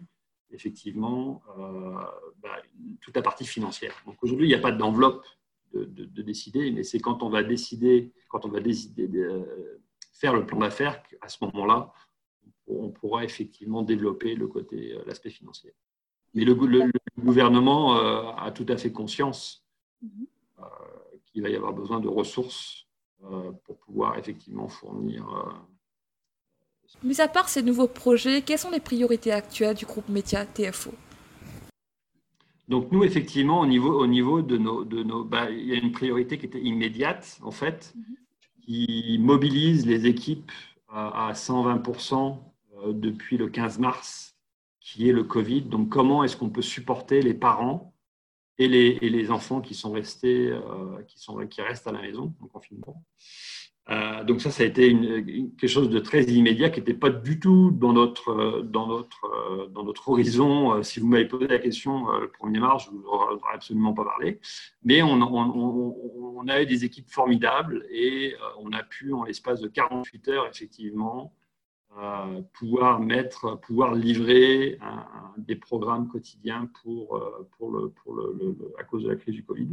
effectivement 0.52 1.42
euh, 1.58 1.96
bah, 2.44 2.62
toute 3.02 3.16
la 3.16 3.24
partie 3.24 3.48
financière. 3.48 3.96
Donc 4.06 4.18
aujourd'hui, 4.22 4.46
il 4.46 4.50
n'y 4.50 4.56
a 4.56 4.60
pas 4.60 4.72
d'enveloppe 4.72 5.26
de, 5.74 5.86
de, 5.86 6.22
décider, 6.22 6.70
mais 6.70 6.84
c'est 6.84 7.00
quand 7.00 7.24
on 7.24 7.30
va 7.30 7.42
décider, 7.42 8.14
quand 8.30 8.46
on 8.46 8.50
va 8.50 8.60
décider 8.60 9.08
de 9.08 9.82
faire 10.24 10.34
le 10.34 10.46
plan 10.46 10.60
d'affaires 10.60 11.04
qu'à 11.04 11.28
ce 11.28 11.38
moment-là, 11.44 11.92
on 12.68 12.92
pourra 12.92 13.26
effectivement 13.26 13.82
développer 13.82 14.36
le 14.36 14.48
côté, 14.48 14.94
euh, 14.94 15.04
l'aspect 15.06 15.30
financier. 15.30 15.74
Mais 16.34 16.46
le, 16.46 16.56
gouvernement 17.20 17.98
euh, 17.98 18.32
a 18.38 18.50
tout 18.52 18.66
à 18.70 18.78
fait 18.78 18.94
conscience 18.94 19.66
mhm. 20.02 20.26
euh, 20.60 20.64
qu'il 21.26 21.42
va 21.42 21.50
y 21.50 21.58
avoir 21.58 21.74
besoin 21.74 22.00
de 22.00 22.08
ressources 22.08 22.88
pour 23.66 23.78
pouvoir 23.80 24.18
effectivement 24.18 24.68
fournir. 24.68 25.22
Mis 27.04 27.22
à 27.22 27.30
part 27.30 27.48
ces 27.48 27.64
nouveaux 27.64 27.88
projets, 27.88 28.42
quelles 28.42 28.60
sont 28.60 28.72
les 28.72 28.82
priorités 28.82 29.32
actuelles 29.32 29.76
du 29.76 29.86
groupe 29.86 30.10
Média 30.10 30.46
TFO 30.46 30.92
donc 32.70 32.94
nous, 32.94 33.04
effectivement, 33.04 33.60
au 33.60 33.66
niveau, 33.66 33.94
au 34.02 34.08
niveau 34.08 34.42
de 34.42 34.58
nos... 34.58 34.86
De 34.86 35.04
nos 35.04 35.26
bah, 35.26 35.50
il 35.52 35.66
y 35.68 35.74
a 35.74 35.76
une 35.76 35.92
priorité 35.92 36.38
qui 36.38 36.46
était 36.46 36.62
immédiate, 36.62 37.38
en 37.44 37.52
fait, 37.52 37.94
mhm. 37.94 38.16
Qui 38.66 39.18
mobilise 39.20 39.86
les 39.86 40.06
équipes 40.06 40.52
à 40.90 41.32
120% 41.34 42.38
euh, 42.78 42.94
depuis 42.94 43.38
le 43.38 43.48
15 43.48 43.80
mars, 43.80 44.36
qui 44.80 45.10
est 45.10 45.14
le 45.14 45.24
Covid. 45.24 45.64
Donc, 45.64 45.90
comment 45.90 46.24
est-ce 46.24 46.38
qu'on 46.38 46.50
peut 46.50 46.62
supporter 46.62 47.22
les 47.22 47.34
parents 47.34 47.94
et 48.60 48.68
les, 48.68 49.32
enfants 49.32 49.62
qui 49.62 49.74
sont 49.74 49.92
restés, 49.92 50.50
euh, 50.52 51.02
qui, 51.08 51.20
sont, 51.20 51.46
qui 51.48 51.62
restent 51.62 51.88
à 51.88 51.92
la 51.92 52.02
maison 52.02 52.34
en 52.40 52.48
confinement? 52.48 53.04
Euh, 53.90 54.24
donc 54.24 54.42
ça, 54.42 54.50
ça 54.50 54.64
a 54.64 54.66
été 54.66 54.96
quelque 55.58 55.68
chose 55.68 55.90
de 55.90 56.00
très 56.00 56.24
immédiat 56.24 56.70
qui 56.70 56.80
n'était 56.80 56.94
pas 56.94 57.10
du 57.10 57.40
tout 57.40 57.72
dans 57.72 57.92
notre, 57.92 58.62
dans 58.62 58.88
notre, 58.88 59.70
dans 59.72 59.84
notre 59.84 60.10
horizon. 60.10 60.82
Si 60.84 61.00
vous 61.00 61.08
m'avez 61.08 61.28
posé 61.28 61.48
la 61.48 61.60
question 61.60 62.10
le 62.12 62.28
1er 62.28 62.60
mars, 62.60 62.86
je 62.86 62.92
ne 62.92 63.02
vous 63.02 63.08
aurais 63.08 63.36
absolument 63.54 63.94
pas 63.94 64.06
parlé. 64.06 64.40
Mais 64.84 65.02
on, 65.02 65.22
on, 65.22 66.48
a 66.48 66.62
eu 66.62 66.66
des 66.66 66.86
équipes 66.86 67.10
formidables 67.10 67.86
et 67.92 68.36
on 68.60 68.72
a 68.72 68.84
pu, 68.84 69.14
en 69.14 69.24
l'espace 69.24 69.60
de 69.60 69.68
48 69.68 70.28
heures, 70.30 70.48
effectivement, 70.48 71.34
pouvoir 72.54 73.02
mettre, 73.02 73.60
pouvoir 73.60 73.96
livrer 73.96 74.80
des 75.38 75.56
programmes 75.56 76.08
quotidiens 76.08 76.70
pour, 76.82 77.16
euh, 77.16 77.48
pour, 77.58 77.72
le, 77.72 77.90
pour 77.90 78.14
le, 78.14 78.58
à 78.80 78.84
cause 78.84 79.04
de 79.04 79.10
la 79.10 79.16
crise 79.16 79.36
du 79.36 79.44
Covid. 79.44 79.70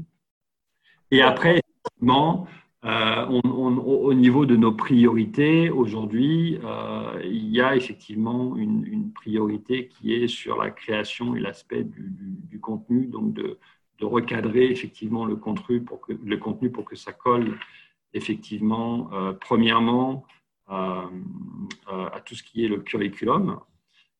Et 1.10 1.22
après, 1.22 1.60
effectivement, 1.60 2.46
euh, 2.84 3.26
au 3.26 4.14
niveau 4.14 4.46
de 4.46 4.56
nos 4.56 4.72
priorités, 4.72 5.68
aujourd'hui, 5.70 6.58
euh, 6.64 7.20
il 7.24 7.48
y 7.48 7.60
a 7.60 7.76
effectivement 7.76 8.56
une, 8.56 9.12
priorité 9.12 9.88
qui 9.88 10.14
est 10.14 10.28
sur 10.28 10.56
la 10.56 10.70
création 10.70 11.36
et 11.36 11.40
l'aspect 11.40 11.84
du, 11.84 12.58
contenu, 12.60 13.06
donc 13.06 13.34
de, 13.34 13.58
recadrer 14.00 14.70
effectivement 14.70 15.26
le 15.26 15.36
contenu 15.36 15.82
pour 15.82 16.00
que, 16.00 16.14
le 16.14 16.36
contenu 16.38 16.70
pour 16.70 16.86
que 16.86 16.96
ça 16.96 17.12
colle 17.12 17.58
effectivement, 18.14 19.10
premièrement, 19.40 20.24
euh, 20.70 22.08
à 22.12 22.20
tout 22.20 22.34
ce 22.34 22.42
qui 22.42 22.64
est 22.64 22.68
le 22.68 22.78
curriculum, 22.78 23.60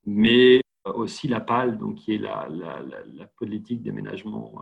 mais 0.04 0.60
aussi 0.84 1.28
la 1.28 1.40
PAL, 1.40 1.78
donc 1.78 1.94
qui 1.96 2.14
est 2.14 2.18
la, 2.18 2.48
politique 3.36 3.82
d'aménagement 3.82 4.54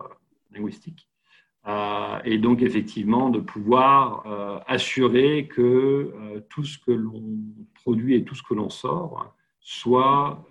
linguistique. 0.50 1.08
Euh, 1.68 2.18
et 2.24 2.38
donc 2.38 2.62
effectivement 2.62 3.28
de 3.28 3.40
pouvoir 3.40 4.62
assurer 4.66 5.48
que 5.48 6.42
tout 6.48 6.64
ce 6.64 6.78
que 6.78 6.92
l'on 6.92 7.22
produit 7.74 8.14
et 8.14 8.24
tout 8.24 8.34
ce 8.34 8.42
que 8.42 8.54
l'on 8.54 8.70
sort 8.70 9.34
soit 9.60 10.42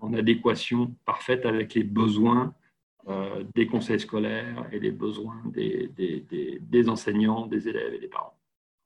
en 0.00 0.14
adéquation 0.14 0.94
parfaite 1.04 1.44
avec 1.44 1.74
les 1.74 1.84
besoins 1.84 2.54
des 3.54 3.66
conseils 3.66 4.00
scolaires 4.00 4.66
et 4.72 4.80
les 4.80 4.92
besoins 4.92 5.42
des 5.54 6.88
enseignants, 6.88 7.46
des 7.46 7.68
élèves 7.68 7.94
et 7.94 7.98
des 7.98 8.08
parents. 8.08 8.36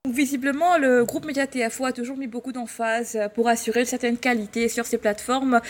Visiblement, 0.08 0.78
le 0.78 1.04
groupe 1.04 1.26
Média 1.26 1.46
TFO 1.46 1.84
a 1.84 1.92
toujours 1.92 2.16
mis 2.16 2.26
beaucoup 2.26 2.52
d'emphase 2.52 3.18
pour 3.34 3.48
assurer 3.48 3.80
une 3.80 3.86
certaine 3.86 4.16
qualité 4.16 4.68
sur 4.68 4.86
ces 4.86 4.96
plateformes. 4.96 5.60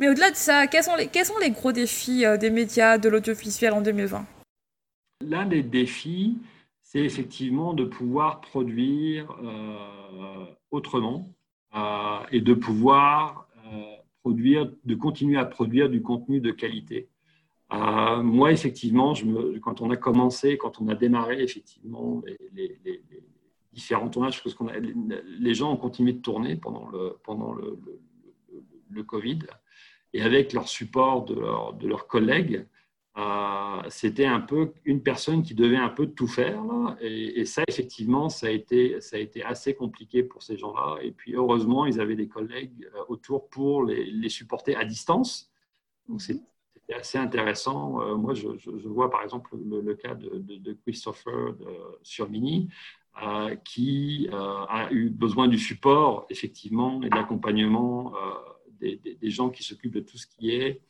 Mais 0.00 0.08
au-delà 0.08 0.32
de 0.32 0.36
ça, 0.36 0.66
quels 0.66 0.82
sont 0.82 0.96
les, 0.96 1.50
gros 1.50 1.70
défis 1.70 2.26
euh, 2.26 2.36
des 2.36 2.50
médias 2.50 2.98
de 2.98 3.08
l'audiovisuel 3.08 3.72
en 3.72 3.80
2020 3.80 4.26
L'un 5.22 5.46
des 5.46 5.62
défis, 5.62 6.38
c'est 6.82 7.00
effectivement 7.00 7.72
de 7.72 7.84
pouvoir 7.84 8.40
produire 8.40 9.30
euh, 9.42 10.44
autrement 10.70 11.32
euh, 11.74 12.18
et 12.30 12.40
de 12.40 12.54
pouvoir 12.54 13.48
produire, 14.20 14.70
de 14.84 14.94
continuer 14.94 15.38
à 15.38 15.44
produire 15.44 15.88
du 15.88 16.02
contenu 16.02 16.40
de 16.40 16.50
qualité. 16.50 17.08
moi, 17.70 18.52
effectivement, 18.52 19.14
quand 19.62 19.80
on 19.80 19.90
a 19.90 19.96
commencé, 19.96 20.58
quand 20.58 20.80
on 20.80 20.88
a 20.88 20.94
démarré 20.94 21.42
effectivement 21.42 22.22
les, 22.52 23.02
différents 23.72 24.08
tournages, 24.08 24.42
parce 24.42 24.54
qu'on 24.54 24.68
a, 24.68 24.78
les 24.78 25.54
gens 25.54 25.72
ont 25.72 25.76
continué 25.76 26.12
de 26.12 26.20
tourner 26.20 26.56
pendant 26.56 26.88
le, 26.88 27.16
pendant 27.24 27.52
le, 27.52 29.02
Covid, 29.02 29.40
et 30.14 30.22
avec 30.22 30.52
leur 30.54 30.68
support 30.68 31.24
de, 31.26 31.34
de 31.78 31.86
leurs 31.86 32.06
collègues, 32.06 32.66
euh, 33.16 33.82
c'était 33.88 34.26
un 34.26 34.40
peu 34.40 34.74
une 34.84 35.02
personne 35.02 35.42
qui 35.42 35.54
devait 35.54 35.76
un 35.76 35.88
peu 35.88 36.06
tout 36.08 36.26
faire. 36.26 36.62
et, 37.00 37.44
ça, 37.46 37.62
effectivement, 37.66 38.28
ça 38.28 38.48
a, 38.48 38.50
été, 38.50 39.00
ça 39.00 39.16
a 39.16 39.18
été 39.18 39.42
assez 39.42 39.74
compliqué 39.74 40.22
pour 40.22 40.42
ces 40.42 40.58
gens-là. 40.58 40.98
Et 41.02 41.12
puis, 41.12 41.34
heureusement, 41.34 41.86
ils 41.86 42.00
avaient 42.00 42.16
des 42.16 42.28
collègues 42.28 42.88
euh, 42.94 43.04
autour 43.08 43.48
pour 43.48 43.84
les, 43.84 44.28
supporter 44.28 44.76
à 44.76 44.84
distance. 44.84 45.50
Donc, 46.08 46.20
c'était 46.20 46.42
assez 46.94 47.16
intéressant. 47.16 48.02
Euh, 48.02 48.16
moi, 48.16 48.34
je, 48.34 48.48
vois 48.86 49.10
par 49.10 49.22
exemple 49.22 49.56
le, 49.56 49.94
cas 49.94 50.14
de, 50.14 50.38
de, 50.38 50.72
Christopher 50.82 51.54
sur 52.02 52.28
Mini. 52.28 52.68
qui 53.64 54.28
a 54.30 54.88
eu 54.90 55.08
besoin 55.08 55.48
du 55.48 55.58
support, 55.58 56.26
effectivement, 56.28 57.00
et 57.02 57.08
de 57.08 57.14
l'accompagnement 57.14 58.12
des, 58.78 59.30
gens 59.30 59.48
qui 59.48 59.62
s'occupent 59.62 59.94
de 59.94 60.00
tout 60.00 60.18
ce 60.18 60.26
qui 60.26 60.50
est 60.50 60.82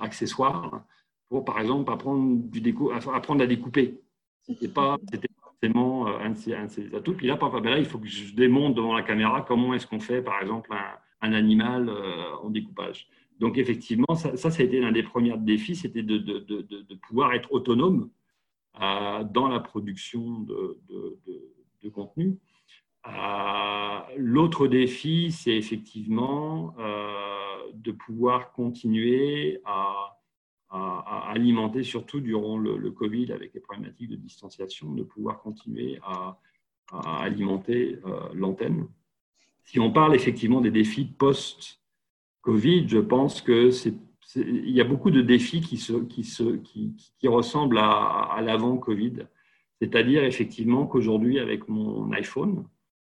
accessoire 0.00 0.82
pour, 1.28 1.44
par 1.44 1.60
exemple, 1.60 1.92
apprendre, 1.92 2.42
du 2.50 2.74
apprendre 3.12 3.42
à 3.42 3.46
découper. 3.46 4.00
C'était 4.42 4.68
pas, 4.68 4.96
c'était 5.12 5.28
forcément 5.40 6.06
un 6.06 6.30
de, 6.30 6.36
ces, 6.36 6.94
atouts. 6.94 7.14
Puis 7.14 7.26
là, 7.26 7.36
ben 7.36 7.76
il 7.76 7.84
faut 7.84 7.98
que 7.98 8.08
je 8.08 8.34
démontre 8.34 8.74
devant 8.74 8.94
la 8.94 9.02
caméra 9.02 9.42
comment 9.42 9.74
est-ce 9.74 9.86
qu'on 9.86 10.00
fait, 10.00 10.22
par 10.22 10.40
exemple, 10.40 10.70
un, 11.20 11.32
animal 11.32 11.90
en 12.42 12.50
découpage. 12.50 13.08
Donc, 13.40 13.56
effectivement, 13.56 14.14
ça, 14.14 14.36
ça, 14.36 14.48
a 14.48 14.62
été 14.62 14.80
l'un 14.80 14.92
des 14.92 15.02
premiers 15.02 15.36
défis, 15.38 15.74
c'était 15.74 16.02
de, 16.02 16.18
de, 16.18 16.40
de, 16.40 16.94
pouvoir 16.96 17.32
être 17.32 17.52
autonome 17.52 18.10
euh, 18.80 19.24
dans 19.24 19.48
la 19.48 19.60
production 19.60 20.40
de, 20.40 20.78
contenu. 21.92 22.38
Euh, 23.06 23.98
l'autre 24.16 24.66
défi, 24.68 25.32
c'est 25.32 25.56
effectivement 25.56 26.74
euh, 26.78 27.49
de 27.74 27.92
pouvoir 27.92 28.52
continuer 28.52 29.60
à, 29.64 30.16
alimenter, 30.72 31.82
surtout 31.82 32.20
durant 32.20 32.56
le, 32.56 32.90
Covid, 32.92 33.32
avec 33.32 33.52
les 33.54 33.60
problématiques 33.60 34.08
de 34.08 34.14
distanciation, 34.14 34.92
de 34.92 35.02
pouvoir 35.02 35.40
continuer 35.40 35.98
à, 36.02 36.38
alimenter 36.92 37.98
l'antenne. 38.34 38.86
Si 39.64 39.80
on 39.80 39.90
parle 39.90 40.14
effectivement 40.14 40.60
des 40.60 40.70
défis 40.70 41.06
post- 41.06 41.80
Covid, 42.42 42.88
je 42.88 42.98
pense 42.98 43.42
que 43.42 43.70
c'est 43.70 43.94
il 44.36 44.70
y 44.70 44.80
a 44.80 44.84
beaucoup 44.84 45.10
de 45.10 45.22
défis 45.22 45.60
qui, 45.60 45.76
se, 45.76 46.04
qui, 46.04 46.22
se, 46.24 46.56
qui, 46.58 46.94
qui 47.18 47.28
ressemblent 47.28 47.78
à, 47.78 48.28
à 48.32 48.40
l'avant-Covid. 48.42 49.26
C'est-à-dire 49.80 50.24
effectivement 50.24 50.86
qu'aujourd'hui, 50.86 51.38
avec 51.38 51.68
mon 51.68 52.12
iPhone, 52.12 52.64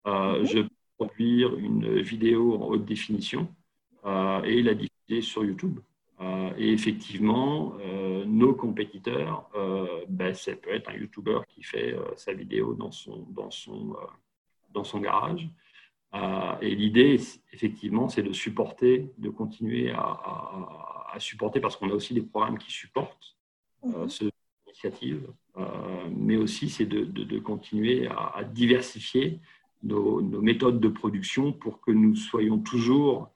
euh, 0.06 0.38
mhm. 0.38 0.46
je 0.46 0.58
peux 0.60 0.68
produire 0.96 1.56
une 1.56 2.00
vidéo 2.00 2.54
en 2.54 2.68
haute 2.68 2.84
définition 2.84 3.48
euh, 4.04 4.42
et 4.42 4.62
la 4.62 4.74
diffuser 4.74 5.22
sur 5.22 5.44
YouTube. 5.44 5.80
Euh, 6.20 6.52
et 6.56 6.72
effectivement, 6.72 7.74
nos 8.26 8.54
compétiteurs, 8.54 9.50
ben, 10.08 10.34
ça 10.34 10.54
peut 10.54 10.72
être 10.72 10.90
un 10.90 10.94
YouTuber 10.94 11.40
qui 11.48 11.62
fait 11.62 11.96
sa 12.16 12.32
vidéo 12.32 12.74
dans 12.74 12.92
son, 12.92 13.26
dans 13.30 13.50
son, 13.50 13.96
dans 14.72 14.84
son 14.84 15.00
garage. 15.00 15.48
Euh, 16.14 16.54
et 16.60 16.74
l'idée, 16.74 17.18
effectivement, 17.52 18.08
c'est 18.08 18.22
de 18.22 18.32
supporter, 18.32 19.10
de 19.18 19.30
continuer 19.30 19.90
à, 19.90 21.16
supporter, 21.18 21.60
parce 21.60 21.76
qu'on 21.76 21.90
a 21.90 21.94
aussi 21.94 22.14
des 22.14 22.22
programmes 22.22 22.58
qui 22.58 22.70
supportent 22.70 23.36
euh, 23.84 24.04
mhm. 24.04 24.08
cette 24.08 24.34
initiative, 24.66 25.28
euh, 25.56 26.08
mais 26.14 26.36
aussi 26.36 26.70
c'est 26.70 26.86
de, 26.86 27.38
continuer 27.38 28.08
à, 28.08 28.42
diversifier 28.44 29.38
nos, 29.82 30.20
méthodes 30.22 30.80
de 30.80 30.88
production 30.88 31.52
pour 31.52 31.80
que 31.80 31.90
nous 31.90 32.16
soyons 32.16 32.58
toujours, 32.58 33.30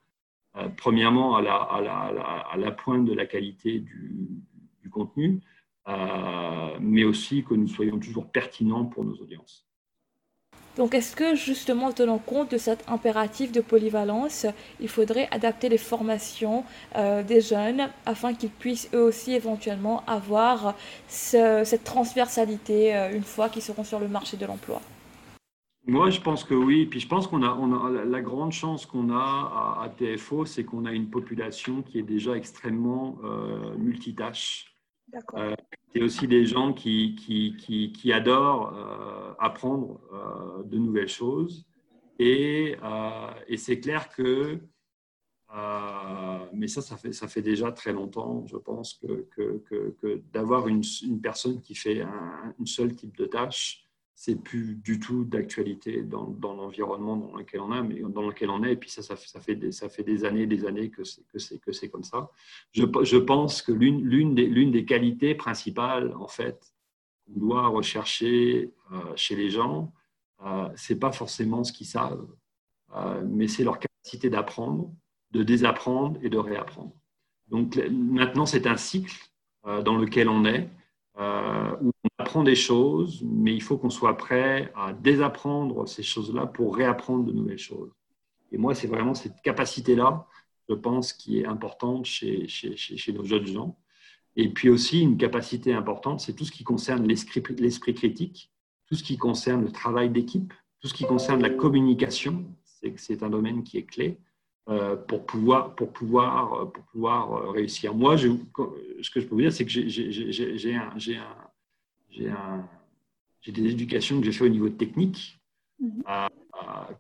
premièrement, 0.77 1.37
à 1.37 1.43
la, 1.43 2.71
pointe 2.73 3.05
de 3.05 3.13
la 3.13 3.27
qualité 3.27 3.81
du, 3.81 4.91
contenu, 4.91 5.41
mais 6.81 7.05
aussi 7.05 7.45
que 7.45 7.55
nous 7.55 7.69
soyons 7.69 7.99
toujours 7.99 8.31
pertinents 8.31 8.85
pour 8.85 9.05
nos 9.05 9.17
audiences. 9.17 9.67
Donc 10.77 10.95
est-ce 10.95 11.17
que 11.17 11.35
justement 11.35 11.87
en 11.87 11.93
tenant 11.93 12.19
compte 12.19 12.51
de 12.51 12.59
cet 12.59 12.85
impératif 12.89 13.51
de 13.51 13.61
polyvalence, 13.61 14.47
il 14.79 14.89
faudrait 14.89 15.27
adapter 15.31 15.69
les 15.71 15.79
formations 15.79 16.65
euh, 16.97 17.23
des 17.23 17.41
jeunes 17.41 17.89
afin 18.05 18.35
qu'ils 18.35 18.51
puissent 18.51 18.91
eux 18.93 19.03
aussi 19.03 19.33
éventuellement 19.33 20.05
avoir 20.07 20.75
cette 21.09 21.85
transversalité 21.85 22.95
euh, 22.95 23.15
une 23.15 23.23
fois 23.23 23.49
qu'ils 23.49 23.63
seront 23.63 23.85
sur 23.85 23.99
le 23.99 24.09
marché 24.09 24.37
de 24.37 24.45
l'emploi? 24.45 24.83
Moi, 25.87 26.11
je 26.11 26.21
pense 26.21 26.45
que 26.45 26.55
oui. 26.55 26.87
Puis 26.87 27.00
je 27.00 27.09
pense 27.09 27.26
qu'on 27.26 27.43
a, 27.43 27.55
on 27.55 27.73
a 27.73 28.05
la 28.05 28.21
grande 28.21 28.52
chance 28.52 28.87
qu'on 28.87 29.11
a 29.11 29.81
à, 29.83 29.88
TFO, 29.88 30.45
c'est 30.45 30.64
qu'on 30.64 30.85
a 30.85 30.93
une 30.93 31.11
population 31.11 31.83
qui 31.83 31.99
est 31.99 32.02
déjà 32.02 32.37
extrêmement 32.37 33.19
euh, 33.25 33.76
multitâche. 33.76 34.77
Euh, 35.35 35.55
c'est 35.94 36.03
aussi 36.03 36.27
des 36.27 36.44
gens 36.46 36.72
qui, 36.72 37.14
qui, 37.14 37.92
qui, 37.92 38.12
adorent 38.12 38.75
euh, 38.77 39.33
apprendre 39.38 40.01
euh, 40.12 40.62
de 40.64 40.79
nouvelles 40.79 41.09
choses. 41.09 41.66
Et, 42.18 42.77
et 43.46 43.57
c'est 43.59 43.79
clair 43.79 44.09
que, 44.09 44.59
mais 46.55 46.66
ça, 46.66 46.81
ça 46.81 46.96
fait, 46.96 47.12
ça 47.12 47.29
fait 47.29 47.42
déjà 47.42 47.70
très 47.72 47.92
longtemps, 47.92 48.46
je 48.46 48.57
pense, 48.57 48.94
que, 48.94 49.29
que, 49.37 49.62
que, 50.01 50.22
d'avoir 50.33 50.66
une, 50.66 50.83
une, 51.05 51.20
personne 51.20 51.61
qui 51.61 51.75
fait 51.75 52.01
un, 52.01 52.55
un, 52.59 52.64
seul 52.64 52.96
type 52.96 53.14
de 53.18 53.27
tâche, 53.27 53.86
c'est 54.16 54.42
plus 54.42 54.74
du 54.74 54.98
tout 54.98 55.24
d'actualité 55.24 56.02
dans, 56.02 56.35
l'environnement 56.42 57.16
dans 57.16 57.37
lequel 57.37 57.61
on 57.61 57.72
est, 57.72 57.83
mais 57.83 58.00
dans 58.00 58.26
lequel 58.26 58.50
on 58.50 58.64
est. 58.64 58.72
Et 58.72 58.76
puis 58.76 58.90
ça, 58.90 59.02
ça, 59.02 59.14
fait, 59.40 59.55
des, 59.55 59.70
ça 59.70 59.88
fait 59.88 60.02
des 60.02 60.24
années, 60.24 60.46
des 60.46 60.64
années 60.66 60.90
que 60.90 61.05
c'est 61.05 61.88
comme 61.88 62.02
ça. 62.02 62.31
Je, 62.72 63.16
pense 63.18 63.62
que 63.62 63.72
l'une 63.72 64.35
des 64.35 64.85
qualités 64.85 65.35
principales 65.35 66.12
en 66.16 66.29
fait 66.29 66.74
qu'on 67.26 67.38
doit 67.38 67.68
rechercher 67.68 68.72
euh, 68.90 69.12
chez 69.14 69.37
les 69.37 69.50
gens, 69.50 69.92
euh, 70.44 70.68
c'est 70.76 70.98
pas 70.98 71.12
forcément 71.12 71.64
ce 71.64 71.72
qu'ils 71.72 71.87
savent, 71.87 72.26
euh, 72.94 73.22
mais 73.26 73.48
c'est 73.48 73.64
leur 73.64 73.79
capacité 73.79 74.29
d'apprendre, 74.29 74.92
de 75.31 75.42
désapprendre 75.42 76.18
et 76.22 76.29
de 76.29 76.38
réapprendre. 76.38 76.92
Donc 77.48 77.76
maintenant, 77.90 78.44
c'est 78.44 78.66
un 78.66 78.76
cycle 78.76 79.16
euh, 79.66 79.83
dans 79.83 79.96
lequel 79.96 80.29
on 80.29 80.44
est 80.44 80.68
où 81.81 81.90
apprend 82.18 82.42
des 82.42 82.55
choses, 82.55 83.22
mais 83.24 83.55
il 83.55 83.62
faut 83.62 83.76
qu'on 83.76 83.90
soit 83.90 84.16
prêt 84.16 84.72
à 84.74 84.92
désapprendre 84.92 85.87
ces 85.87 86.02
choses-là 86.02 86.46
pour 86.46 86.76
réapprendre 86.76 87.24
de 87.24 87.33
nouvelles 87.33 87.59
choses. 87.59 87.92
Et 88.52 88.59
moi, 88.59 88.74
c'est 88.74 88.87
vraiment 88.87 89.14
cette 89.14 89.40
capacité-là, 89.42 90.26
je 90.68 90.74
pense, 90.74 91.12
qui 91.12 91.40
est 91.40 91.46
importante 91.46 92.07
chez, 92.07 92.48
chez, 92.48 92.76
chez, 92.76 93.12
nos 93.12 93.24
jeunes 93.24 93.46
gens. 93.46 93.79
Et 94.35 94.48
puis 94.48 94.68
aussi, 94.68 95.00
une 95.00 95.16
capacité 95.16 95.74
importante, 95.74 96.20
c'est 96.20 96.35
tout 96.35 96.44
ce 96.44 96.52
qui 96.52 96.64
concerne 96.64 97.07
l'esprit 97.07 97.42
critique, 97.42 98.50
tout 98.87 98.94
ce 98.94 99.02
qui 99.02 99.18
concerne 99.18 99.62
le 99.62 99.72
travail 99.72 100.11
d'équipe, 100.11 100.52
tout 100.81 100.88
ce 100.88 100.94
qui 100.94 101.05
concerne 101.05 101.42
la 101.42 101.50
communication, 101.50 102.44
c'est 102.96 103.22
un 103.22 103.31
domaine 103.31 103.62
qui 103.62 103.79
est 103.79 103.87
clé. 103.87 104.18
Euh, 104.68 104.96
pour 104.96 105.24
pouvoir, 105.24 105.76
pour 105.76 105.92
pouvoir, 105.92 106.72
pour 106.72 106.83
pouvoir 106.87 107.33
euh, 107.35 107.50
réussir. 107.52 107.94
Moi, 107.94 108.16
ce 108.18 108.26
que 108.26 109.20
je 109.20 109.26
peux 109.26 109.37
vous 109.37 109.42
dire, 109.42 109.52
c'est 109.52 109.64
que 109.64 109.70
j'ai 109.70 110.74
un, 110.74 110.98
un, 112.29 112.68
des 113.46 113.70
éducations 113.70 114.18
que 114.18 114.26
j'ai 114.26 114.33
fait 114.33 114.44
au 114.44 114.48
niveau 114.48 114.68
technique, 114.68 115.40
mhm. 115.79 116.02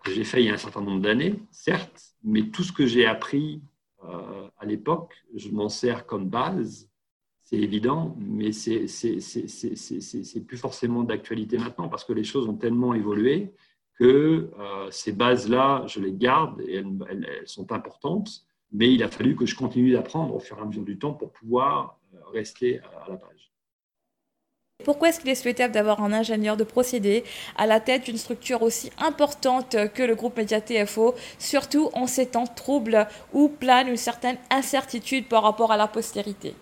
que 0.04 0.12
j'ai 0.12 0.24
fait 0.24 0.42
il 0.42 0.46
y 0.46 0.50
a 0.50 0.54
un 0.54 0.58
certain 0.58 0.82
nombre 0.82 1.00
d'années, 1.00 1.42
certes, 1.50 2.14
mais 2.22 2.50
tout 2.50 2.62
ce 2.62 2.72
que 2.72 2.86
j'ai 2.86 3.06
appris 3.06 3.60
à 4.58 4.64
l'époque, 4.64 5.14
je 5.34 5.48
m'en 5.48 5.68
sers 5.68 6.06
comme 6.06 6.28
base, 6.28 6.88
c'est 7.42 7.56
évident, 7.56 8.16
mais 8.18 8.50
c'est 8.50 8.86
plus 10.46 10.56
forcément 10.56 11.04
d'actualité 11.04 11.58
maintenant 11.58 11.88
parce 11.88 12.04
que 12.04 12.12
les 12.12 12.24
choses 12.24 12.48
ont 12.48 12.56
tellement 12.56 12.92
évolué 12.92 13.52
que 13.98 14.50
euh, 14.58 14.90
ces 14.90 15.12
bases-là, 15.12 15.84
je 15.86 16.00
les 16.00 16.12
garde 16.12 16.60
et 16.62 16.74
elles, 16.74 17.42
sont 17.46 17.72
importantes, 17.72 18.44
mais 18.72 18.92
il 18.92 19.02
a 19.02 19.08
fallu 19.08 19.36
que 19.36 19.46
je 19.46 19.54
continue 19.54 19.92
d'apprendre 19.92 20.34
au 20.34 20.40
fur 20.40 20.58
et 20.58 20.60
à 20.60 20.64
mesure 20.64 20.84
du 20.84 20.98
temps 20.98 21.14
pour 21.14 21.32
pouvoir 21.32 21.98
euh, 22.14 22.18
rester 22.32 22.80
à, 22.80 23.06
la 23.08 23.16
page. 23.16 23.52
Pourquoi 24.84 25.08
est-ce 25.08 25.20
qu'il 25.20 25.30
est 25.30 25.34
souhaitable 25.34 25.74
d'avoir 25.74 26.02
un 26.02 26.12
ingénieur 26.12 26.56
de 26.56 26.64
procédé 26.64 27.24
à 27.56 27.66
la 27.66 27.80
tête 27.80 28.04
d'une 28.04 28.18
structure 28.18 28.62
aussi 28.62 28.90
importante 28.98 29.76
que 29.94 30.02
le 30.02 30.14
groupe 30.14 30.36
Média 30.36 30.60
TFO, 30.60 31.14
surtout 31.38 31.90
en 31.92 32.06
ces 32.06 32.26
temps 32.26 32.46
troubles 32.46 33.08
où 33.32 33.48
plane 33.48 33.88
une 33.88 33.96
certaine 33.96 34.36
incertitude 34.50 35.26
par 35.26 35.42
rapport 35.42 35.72
à 35.72 35.76
la 35.76 35.88
postérité? 35.88 36.54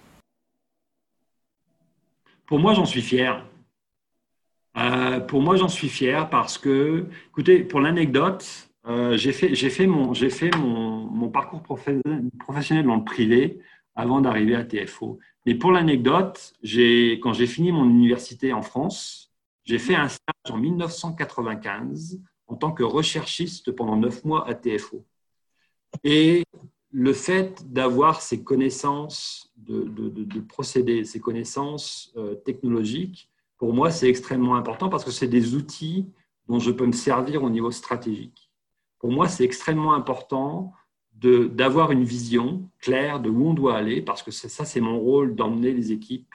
Pour 2.47 2.59
moi, 2.59 2.73
j'en 2.75 2.87
suis 2.87 3.03
fier. 3.03 3.45
Euh, 4.77 5.21
pour 5.21 5.41
moi, 5.41 5.57
j'en 5.57 5.69
suis 5.69 5.89
fier 5.89 6.29
parce 6.31 6.59
que, 6.59 7.07
écoutez, 7.29 7.61
pour 7.61 7.81
l'anecdote, 7.81 8.69
euh, 8.87 9.17
j'ai 9.17 9.33
fait, 9.33 9.87
mon, 9.87 10.13
mon, 10.15 11.29
parcours 11.29 11.63
professionnel 11.63 12.85
dans 12.85 12.97
le 12.97 13.05
privé 13.05 13.61
avant 13.95 14.21
d'arriver 14.21 14.57
à 14.57 14.65
TFO. 14.65 15.19
Mais 15.47 15.55
pour 15.55 15.73
l'anecdote, 15.73 16.55
quand 16.63 17.33
j'ai 17.33 17.47
fini 17.47 17.73
mon 17.73 17.89
université 17.89 18.53
en 18.53 18.63
France, 18.63 19.33
j'ai 19.65 19.79
fait 19.79 19.95
un 19.95 20.09
stage 20.09 20.51
en 20.51 20.59
1995 20.59 22.21
en 22.47 22.57
tant 22.57 22.73
que 22.73 22.83
recherchiste 22.83 23.73
pendant 23.73 23.97
neuf 23.97 24.25
mois 24.25 24.47
à 24.49 24.55
TFO. 24.55 25.05
Et 26.03 26.45
le 26.91 27.13
fait 27.13 27.73
d'avoir 27.73 28.21
ces 28.21 28.45
connaissances 28.45 29.51
de, 29.57 29.83
de, 29.83 30.09
de, 30.09 30.41
procédés, 30.41 31.05
ces 31.05 31.21
connaissances 31.21 32.13
euh, 32.17 32.35
technologiques, 32.35 33.31
pour 33.57 33.73
moi, 33.73 33.91
c'est 33.91 34.09
extrêmement 34.09 34.57
important 34.57 34.89
parce 34.89 35.05
que 35.05 35.11
c'est 35.11 35.29
des 35.29 35.55
outils 35.55 36.07
dont 36.47 36.59
je 36.59 36.71
peux 36.71 36.87
me 36.87 36.93
servir 36.93 37.43
au 37.43 37.51
niveau 37.51 37.71
stratégique. 37.71 38.51
Pour 38.99 39.11
moi, 39.11 39.29
c'est 39.29 39.45
extrêmement 39.45 39.95
important 39.95 40.73
d'avoir 41.27 41.91
une 41.93 42.05
vision 42.05 42.69
claire 42.81 43.21
de 43.21 43.31
où 43.31 43.49
on 43.49 43.55
doit 43.55 43.77
aller, 43.77 44.03
parce 44.03 44.23
que 44.23 44.31
ça, 44.31 44.65
c'est 44.65 44.81
mon 44.81 44.99
rôle 44.99 45.35
d'emmener 45.35 45.73
les 45.73 45.93
équipes 45.93 46.35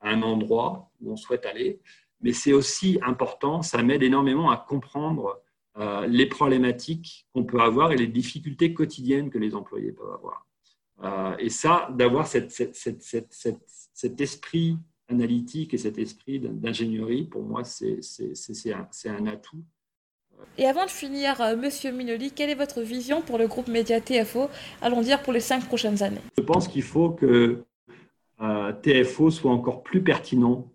à 0.00 0.10
un 0.10 0.22
endroit 0.22 0.90
où 1.00 1.12
on 1.12 1.16
souhaite 1.16 1.46
aller. 1.46 1.80
mais 2.20 2.32
c'est 2.32 2.52
aussi 2.52 2.98
important, 3.02 3.62
ça 3.62 3.82
m'aide 3.82 4.02
énormément 4.02 4.50
à 4.50 4.56
comprendre 4.56 5.40
euh, 5.78 6.06
les 6.06 6.26
problématiques 6.26 7.26
qu'on 7.32 7.44
peut 7.44 7.60
avoir 7.60 7.92
et 7.92 7.96
les 7.96 8.08
difficultés 8.08 8.74
quotidiennes 8.74 9.30
que 9.30 9.38
les 9.38 9.54
employés 9.54 9.92
peuvent 9.92 10.12
avoir. 10.12 10.46
Euh, 11.02 11.36
et 11.38 11.48
ça, 11.48 11.88
d'avoir 11.92 12.26
cet 12.26 14.20
esprit 14.20 14.76
analytique 15.08 15.74
et 15.74 15.78
cet 15.78 15.98
esprit 15.98 16.40
d'ingénierie, 16.40 17.24
pour 17.24 17.42
moi, 17.42 17.64
c'est 17.64 18.00
un, 18.72 18.88
un, 19.06 19.26
atout. 19.26 19.64
Et 20.58 20.66
avant 20.66 20.84
de 20.84 20.90
finir, 20.90 21.40
euh, 21.40 21.56
Monsieur 21.56 21.92
Minoli, 21.92 22.32
quelle 22.32 22.50
est 22.50 22.54
votre 22.54 22.82
vision 22.82 23.22
pour 23.22 23.38
le 23.38 23.46
groupe 23.46 23.68
Média 23.68 24.00
TFO, 24.00 24.48
allons 24.82 25.00
dire 25.00 25.22
pour 25.22 25.32
les 25.32 25.40
cinq 25.40 25.64
prochaines 25.66 26.02
années? 26.02 26.20
Je 26.36 26.42
pense 26.42 26.68
qu'il 26.68 26.82
faut 26.82 27.10
que 27.10 27.64
TFO 28.82 29.30
soit 29.30 29.52
encore 29.52 29.82
plus 29.82 30.02
pertinent 30.02 30.72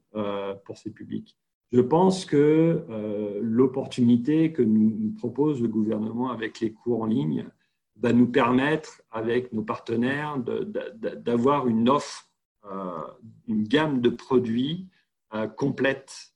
pour 0.66 0.78
ces 0.78 0.92
publics. 0.92 1.36
Je 1.76 1.82
pense 1.82 2.24
que 2.26 2.86
euh, 2.90 3.40
l'opportunité 3.42 4.54
que 4.54 4.62
nous, 4.62 5.14
propose 5.18 5.62
le 5.62 5.68
gouvernement 5.68 6.32
avec 6.32 6.62
les 6.62 6.72
cours 6.72 7.02
en 7.02 7.06
ligne 7.06 7.50
va 7.98 8.14
nous 8.14 8.28
permettre, 8.28 9.02
avec 9.12 9.52
nos 9.52 9.62
partenaires, 9.62 10.38
d'avoir 10.38 11.68
une 11.68 11.90
offre, 11.90 12.30
euh, 12.72 13.02
une 13.48 13.68
gamme 13.68 14.00
de 14.00 14.10
produits 14.10 14.88
euh, 15.34 15.48
complète 15.48 16.34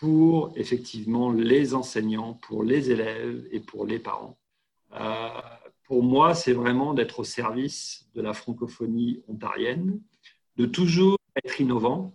pour 0.00 0.52
effectivement 0.56 1.30
les 1.30 1.74
enseignants, 1.74 2.34
pour 2.34 2.64
les 2.64 2.90
élèves 2.90 3.46
et 3.52 3.60
pour 3.60 3.86
les 3.86 3.98
parents. 3.98 4.38
pour 5.84 6.02
moi, 6.02 6.34
c'est 6.34 6.52
vraiment 6.52 6.94
d'être 6.94 7.20
au 7.20 7.24
service 7.24 8.08
de 8.14 8.22
la 8.22 8.32
francophonie 8.32 9.22
ontarienne, 9.28 10.00
de 10.56 10.66
toujours 10.66 11.18
être 11.36 11.60
innovant, 11.60 12.14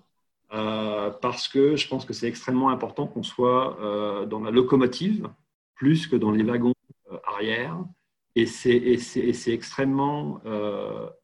euh, 0.52 1.12
parce 1.12 1.48
que 1.48 1.76
je 1.76 1.88
pense 1.88 2.06
que 2.06 2.14
c'est 2.14 2.28
extrêmement 2.28 2.70
important 2.70 3.06
qu'on 3.06 3.24
soit 3.24 3.80
euh, 3.82 4.26
dans 4.26 4.40
la 4.40 4.52
locomotive 4.52 5.30
plus 5.76 6.08
que 6.08 6.16
dans 6.16 6.32
les 6.32 6.44
wagons 6.44 6.74
euh, 7.12 7.18
arrière. 7.26 7.78
Et 8.36 8.46
c'est 8.46 9.52
extrêmement 9.52 10.40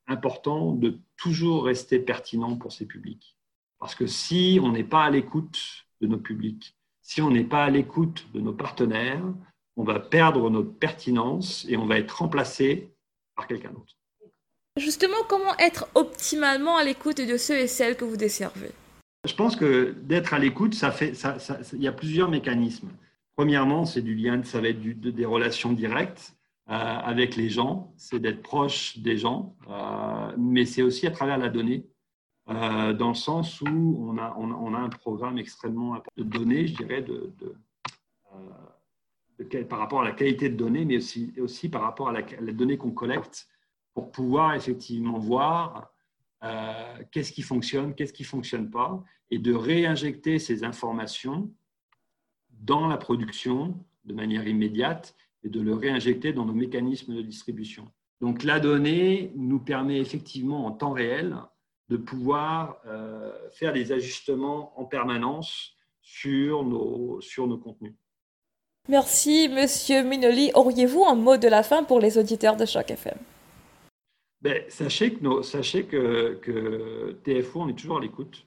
important 0.07 0.73
de 0.73 0.99
toujours 1.15 1.65
rester 1.65 1.99
pertinent 1.99 2.57
pour 2.57 2.73
ces 2.73 2.85
publics. 2.85 3.37
Parce 3.79 3.95
que 3.95 4.05
si 4.05 4.59
on 4.61 4.71
n'est 4.71 4.83
pas 4.83 5.05
à 5.05 5.11
l'écoute 5.11 5.84
de 6.05 6.11
nos 6.11 6.17
publics, 6.17 6.75
si 7.01 7.21
on 7.21 7.29
n'est 7.29 7.43
pas 7.43 7.65
à 7.65 7.69
l'écoute 7.69 8.27
de 8.33 8.39
nos 8.39 8.53
partenaires, 8.53 9.23
on 9.77 9.83
va 9.83 9.99
perdre 9.99 10.49
notre 10.49 10.71
pertinence 10.71 11.65
et 11.69 11.77
on 11.77 11.85
va 11.85 11.99
être 11.99 12.19
remplacé 12.19 12.91
par 13.35 13.47
quelqu'un 13.47 13.71
d'autre. 13.71 13.95
Justement, 14.77 15.17
comment 15.29 15.55
être 15.57 15.87
optimalement 15.95 16.77
à 16.77 16.83
l'écoute 16.83 17.21
de 17.21 17.37
ceux 17.37 17.59
et 17.59 17.67
celles 17.67 17.95
que 17.95 18.05
vous 18.05 18.17
desservez? 18.17 18.71
Je 19.25 19.33
pense 19.33 19.55
que 19.55 19.95
d'être 20.03 20.33
à 20.33 20.39
l'écoute, 20.39 20.73
ça 20.73 20.91
fait, 20.91 21.13
ça, 21.13 21.37
il 21.73 21.81
y 21.81 21.87
a 21.87 21.91
plusieurs 21.91 22.29
mécanismes. 22.29 22.89
Premièrement, 23.35 23.85
c'est 23.85 24.01
du 24.01 24.15
lien, 24.15 24.41
ça 24.43 24.61
va 24.61 24.69
être 24.69 24.81
des 24.81 25.25
relations 25.25 25.73
directes 25.73 26.33
euh, 26.69 26.73
avec 26.73 27.35
les 27.35 27.49
gens, 27.49 27.93
c'est 27.95 28.19
d'être 28.19 28.41
proche 28.41 28.97
des 28.97 29.17
gens, 29.17 29.55
euh, 29.69 30.31
mais 30.37 30.65
c'est 30.65 30.81
aussi 30.81 31.05
à 31.05 31.11
travers 31.11 31.37
la 31.37 31.49
donnée, 31.49 31.85
euh, 32.49 32.93
dans 32.93 33.09
le 33.09 33.15
sens 33.15 33.61
où 33.61 33.67
on 33.67 34.17
a, 34.17 34.79
un 34.79 34.89
programme 34.89 35.37
extrêmement 35.37 35.95
important 35.95 36.13
de 36.17 36.23
données, 36.23 36.67
je 36.67 36.75
dirais, 36.75 37.01
de, 37.01 37.33
par 39.63 39.79
rapport 39.79 40.01
à 40.01 40.03
la 40.03 40.11
qualité 40.11 40.49
de 40.49 40.55
données, 40.55 40.85
mais 40.85 40.97
aussi, 41.41 41.69
par 41.69 41.81
rapport 41.81 42.09
à 42.09 42.11
la, 42.11 42.21
la 42.39 42.51
donnée 42.53 42.77
qu'on 42.77 42.91
collecte 42.91 43.47
pour 43.93 44.11
pouvoir 44.11 44.53
effectivement 44.53 45.17
voir 45.17 45.91
euh, 46.43 47.03
qu'est-ce 47.11 47.31
qui 47.31 47.41
fonctionne, 47.41 47.95
qu'est-ce 47.95 48.13
qui 48.13 48.23
ne 48.23 48.27
fonctionne 48.27 48.69
pas, 48.69 49.03
et 49.31 49.39
de 49.39 49.53
réinjecter 49.53 50.37
ces 50.37 50.63
informations 50.63 51.51
dans 52.51 52.87
la 52.87 52.97
production 52.97 53.79
de 54.03 54.13
manière 54.13 54.47
immédiate 54.47 55.15
et 55.43 55.49
de 55.49 55.61
le 55.61 55.73
réinjecter 55.73 56.33
dans 56.33 56.45
nos 56.45 56.53
mécanismes 56.53 57.15
de 57.15 57.21
distribution. 57.21 57.91
Donc 58.21 58.43
la 58.43 58.59
donnée 58.59 59.31
nous 59.35 59.59
permet 59.59 59.99
effectivement 59.99 60.65
en 60.65 60.71
temps 60.71 60.91
réel 60.91 61.35
de 61.89 61.97
pouvoir 61.97 62.77
euh, 62.85 63.31
faire 63.53 63.73
des 63.73 63.91
ajustements 63.91 64.79
en 64.79 64.85
permanence 64.85 65.75
sur 66.01 66.63
nos, 66.63 67.19
sur 67.21 67.47
nos 67.47 67.57
contenus. 67.57 67.93
Merci, 68.87 69.49
Monsieur 69.49 70.03
Minoli. 70.03 70.51
Auriez-vous 70.53 71.05
un 71.05 71.15
mot 71.15 71.37
de 71.37 71.47
la 71.47 71.63
fin 71.63 71.83
pour 71.83 71.99
les 71.99 72.17
auditeurs 72.17 72.55
de 72.55 72.65
Choc 72.65 72.91
FM 72.91 73.17
ben, 74.41 74.63
sachez 74.69 75.13
que, 75.13 75.41
sachez 75.41 75.85
que, 75.85 76.35
que, 76.39 77.17
TFO, 77.23 77.61
on 77.61 77.69
est 77.69 77.73
toujours 77.73 77.97
à 77.97 77.99
l'écoute. 77.99 78.45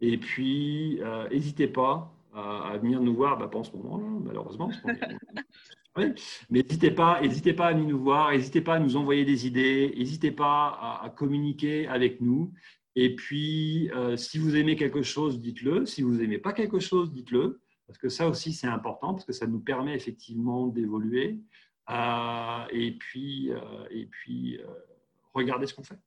Et 0.00 0.16
puis, 0.16 1.00
n'hésitez 1.32 1.64
euh, 1.64 1.72
pas 1.72 2.12
à, 2.34 2.76
venir 2.78 3.00
nous 3.00 3.14
voir, 3.14 3.38
ben, 3.38 3.48
pas 3.48 3.58
en 3.58 3.64
ce 3.64 3.72
moment, 3.76 3.98
malheureusement. 3.98 4.70
Mais 5.96 6.14
n'hésitez 6.48 6.90
pas, 6.90 7.20
n'hésitez 7.20 7.52
pas 7.52 7.66
à 7.66 7.72
venir 7.74 7.88
nous 7.88 8.02
voir, 8.02 8.30
n'hésitez 8.30 8.62
pas 8.62 8.74
à 8.76 8.78
nous 8.78 8.96
envoyer 8.96 9.24
des 9.24 9.46
idées, 9.46 9.92
n'hésitez 9.96 10.30
pas 10.30 11.00
à, 11.02 11.10
communiquer 11.10 11.86
avec 11.86 12.20
nous. 12.20 12.52
Et 12.94 13.14
puis, 13.14 13.90
euh, 13.92 14.16
si 14.16 14.38
vous 14.38 14.56
aimez 14.56 14.76
quelque 14.76 15.02
chose, 15.02 15.40
dites-le. 15.40 15.84
Si 15.86 16.02
vous 16.02 16.14
n'aimez 16.14 16.38
pas 16.38 16.52
quelque 16.52 16.78
chose, 16.78 17.12
dites-le. 17.12 17.60
Parce 17.86 17.98
que 17.98 18.08
ça 18.08 18.28
aussi, 18.28 18.54
c'est 18.54 18.66
important, 18.66 19.12
parce 19.12 19.26
que 19.26 19.32
ça 19.32 19.46
nous 19.46 19.60
permet 19.60 19.94
effectivement 19.94 20.66
d'évoluer. 20.68 21.38
Euh, 21.90 22.64
et 22.70 22.92
puis, 22.92 23.50
et 23.90 24.06
puis 24.06 24.60
regardez 25.34 25.66
ce 25.66 25.74
qu'on 25.74 25.82
fait. 25.82 25.98